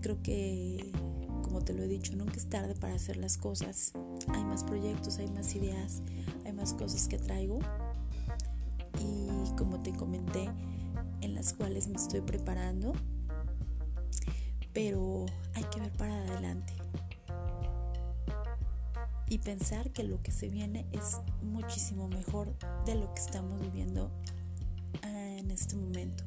Creo 0.00 0.20
que, 0.22 0.90
como 1.42 1.60
te 1.60 1.72
lo 1.72 1.82
he 1.82 1.88
dicho, 1.88 2.16
nunca 2.16 2.34
es 2.36 2.48
tarde 2.48 2.74
para 2.74 2.94
hacer 2.94 3.16
las 3.16 3.36
cosas. 3.38 3.92
Hay 4.28 4.44
más 4.44 4.64
proyectos, 4.64 5.18
hay 5.18 5.28
más 5.28 5.54
ideas, 5.54 6.02
hay 6.44 6.52
más 6.52 6.74
cosas 6.74 7.06
que 7.06 7.18
traigo 7.18 7.60
y 9.02 9.54
como 9.56 9.80
te 9.80 9.92
comenté, 9.92 10.50
en 11.20 11.34
las 11.34 11.52
cuales 11.52 11.88
me 11.88 11.96
estoy 11.96 12.20
preparando, 12.20 12.92
pero 14.72 15.26
hay 15.54 15.64
que 15.64 15.80
ver 15.80 15.92
para 15.92 16.14
adelante 16.16 16.72
y 19.32 19.38
pensar 19.38 19.90
que 19.92 20.02
lo 20.04 20.22
que 20.22 20.30
se 20.30 20.48
viene 20.48 20.86
es 20.92 21.18
muchísimo 21.42 22.06
mejor 22.08 22.54
de 22.84 22.96
lo 22.96 23.14
que 23.14 23.20
estamos 23.20 23.60
viviendo 23.60 24.10
en 25.02 25.50
este 25.50 25.74
momento. 25.74 26.24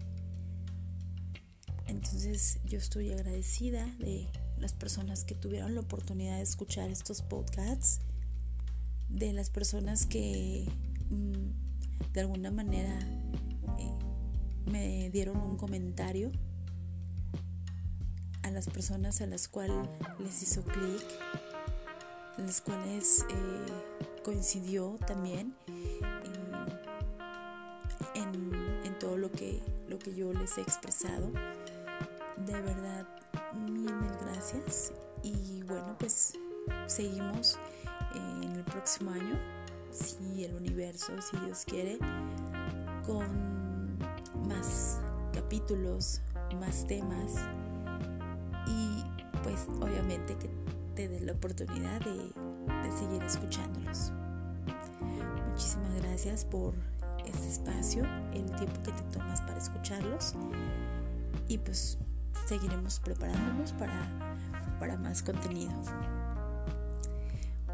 Entonces 1.88 2.60
yo 2.66 2.80
estoy 2.80 3.12
agradecida 3.12 3.86
de 4.00 4.28
las 4.58 4.74
personas 4.74 5.24
que 5.24 5.36
tuvieron 5.36 5.76
la 5.76 5.82
oportunidad 5.82 6.38
de 6.38 6.42
escuchar 6.42 6.90
estos 6.90 7.22
podcasts, 7.22 8.00
de 9.10 9.34
las 9.34 9.52
personas 9.52 10.08
que 10.08 10.68
mm, 11.12 11.65
de 12.14 12.22
alguna 12.22 12.52
manera 12.52 12.98
eh, 13.80 13.98
me 14.66 15.10
dieron 15.10 15.38
un 15.38 15.58
comentario 15.58 16.32
a 18.44 18.52
las 18.52 18.68
personas 18.68 19.22
a 19.22 19.28
las 19.28 19.48
cuales 19.48 19.76
les 20.20 20.44
hizo 20.44 20.64
clic, 20.64 21.04
las 22.38 22.62
cuales 22.62 23.26
eh, 23.30 24.22
coincidió 24.24 24.98
también 25.08 25.56
en, 28.14 28.52
en, 28.86 29.00
todo 29.00 29.18
lo 29.18 29.32
que, 29.32 29.62
lo 29.88 30.00
que 30.00 30.16
yo 30.16 30.32
les 30.32 30.58
he 30.58 30.62
expresado. 30.62 31.32
De 32.38 32.54
verdad, 32.62 33.08
mil, 33.54 33.94
mil 33.94 34.12
gracias. 34.22 34.94
Y 35.24 35.64
bueno, 35.64 35.96
pues 35.98 36.34
seguimos 36.88 37.60
en 38.14 38.52
el 38.52 38.64
próximo 38.64 39.12
año 39.12 39.38
si 39.96 40.44
el 40.44 40.56
universo, 40.56 41.14
si 41.22 41.38
Dios 41.38 41.64
quiere, 41.66 41.98
con 43.06 43.98
más 44.48 45.00
capítulos, 45.34 46.22
más 46.60 46.86
temas 46.88 47.36
y 48.68 49.04
pues 49.44 49.68
obviamente 49.80 50.36
que 50.38 50.50
te 50.96 51.08
dé 51.08 51.20
la 51.22 51.34
oportunidad 51.34 52.00
de, 52.02 52.14
de 52.14 52.98
seguir 52.98 53.24
escuchándolos. 53.24 54.12
Muchísimas 55.50 55.96
gracias 56.02 56.46
por 56.46 56.74
este 57.26 57.48
espacio, 57.48 58.04
el 58.34 58.46
tiempo 58.56 58.82
que 58.84 58.92
te 58.92 59.02
tomas 59.18 59.42
para 59.42 59.58
escucharlos 59.58 60.34
y 61.48 61.58
pues 61.58 61.98
seguiremos 62.46 63.00
preparándonos 63.00 63.74
para, 63.74 64.78
para 64.80 64.98
más 64.98 65.24
contenido. 65.24 65.72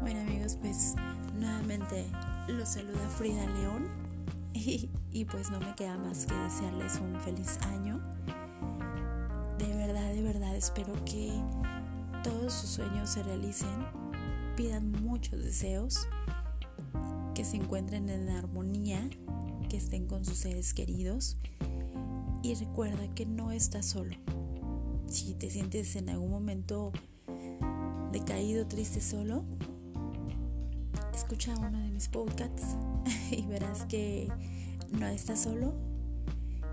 Bueno 0.02 0.20
amigos, 0.20 0.58
pues 0.60 0.96
nuevamente 1.38 2.04
los 2.48 2.70
saluda 2.70 3.08
Frida 3.16 3.46
León 3.46 3.88
y, 4.52 5.24
pues 5.26 5.48
no 5.52 5.60
me 5.60 5.72
queda 5.76 5.96
más 5.96 6.26
que 6.26 6.34
desearles 6.34 6.98
un 7.00 7.20
feliz 7.20 7.56
año. 7.68 8.00
De 9.58 9.76
verdad, 9.76 10.12
de 10.12 10.22
verdad 10.22 10.56
espero 10.56 10.92
que 11.04 11.30
todos 12.24 12.52
sus 12.52 12.70
sueños 12.70 13.10
se 13.10 13.22
realicen, 13.22 13.86
pidan 14.56 14.90
muchos 14.90 15.38
deseos, 15.38 16.08
que 17.36 17.44
se 17.44 17.58
encuentren 17.58 18.08
en 18.08 18.28
armonía, 18.28 19.08
que 19.68 19.76
estén 19.76 20.08
con 20.08 20.24
sus 20.24 20.38
seres 20.38 20.74
queridos 20.74 21.36
y 22.42 22.56
recuerda 22.56 23.06
que 23.14 23.24
no 23.24 23.52
estás 23.52 23.86
solo. 23.86 24.16
Si 25.06 25.34
te 25.34 25.48
sientes 25.48 25.94
en 25.94 26.08
algún 26.08 26.32
momento 26.32 26.90
decaído, 28.10 28.66
triste, 28.66 29.00
solo, 29.00 29.44
escucha 31.32 31.56
uno 31.56 31.80
de 31.80 31.88
mis 31.88 32.08
podcasts 32.08 32.76
y 33.30 33.46
verás 33.46 33.86
que 33.86 34.28
no 34.90 35.06
estás 35.06 35.44
solo. 35.44 35.72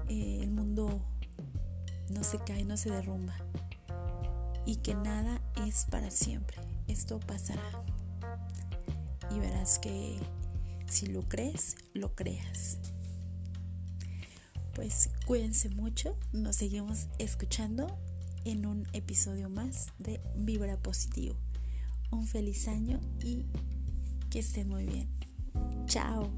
Eh, 0.09 0.39
el 0.41 0.51
mundo 0.51 1.01
no 2.09 2.25
se 2.25 2.39
cae, 2.39 2.65
no 2.65 2.75
se 2.75 2.91
derrumba. 2.91 3.37
Y 4.65 4.75
que 4.77 4.95
nada 4.95 5.41
es 5.65 5.85
para 5.85 6.11
siempre. 6.11 6.57
Esto 6.89 7.21
pasará. 7.21 7.63
Y 9.33 9.39
verás 9.39 9.79
que 9.79 10.19
si 10.87 11.07
lo 11.07 11.21
crees, 11.21 11.77
lo 11.93 12.13
creas. 12.13 12.79
Pues 14.75 15.09
cuídense 15.25 15.69
mucho. 15.69 16.17
Nos 16.33 16.57
seguimos 16.57 17.07
escuchando 17.17 17.97
en 18.43 18.65
un 18.65 18.85
episodio 18.91 19.49
más 19.49 19.93
de 19.99 20.19
Vibra 20.35 20.75
Positivo. 20.75 21.37
Un 22.11 22.27
feliz 22.27 22.67
año 22.67 22.99
y 23.23 23.45
que 24.29 24.39
estén 24.39 24.69
muy 24.69 24.85
bien. 24.85 25.09
Chao. 25.85 26.31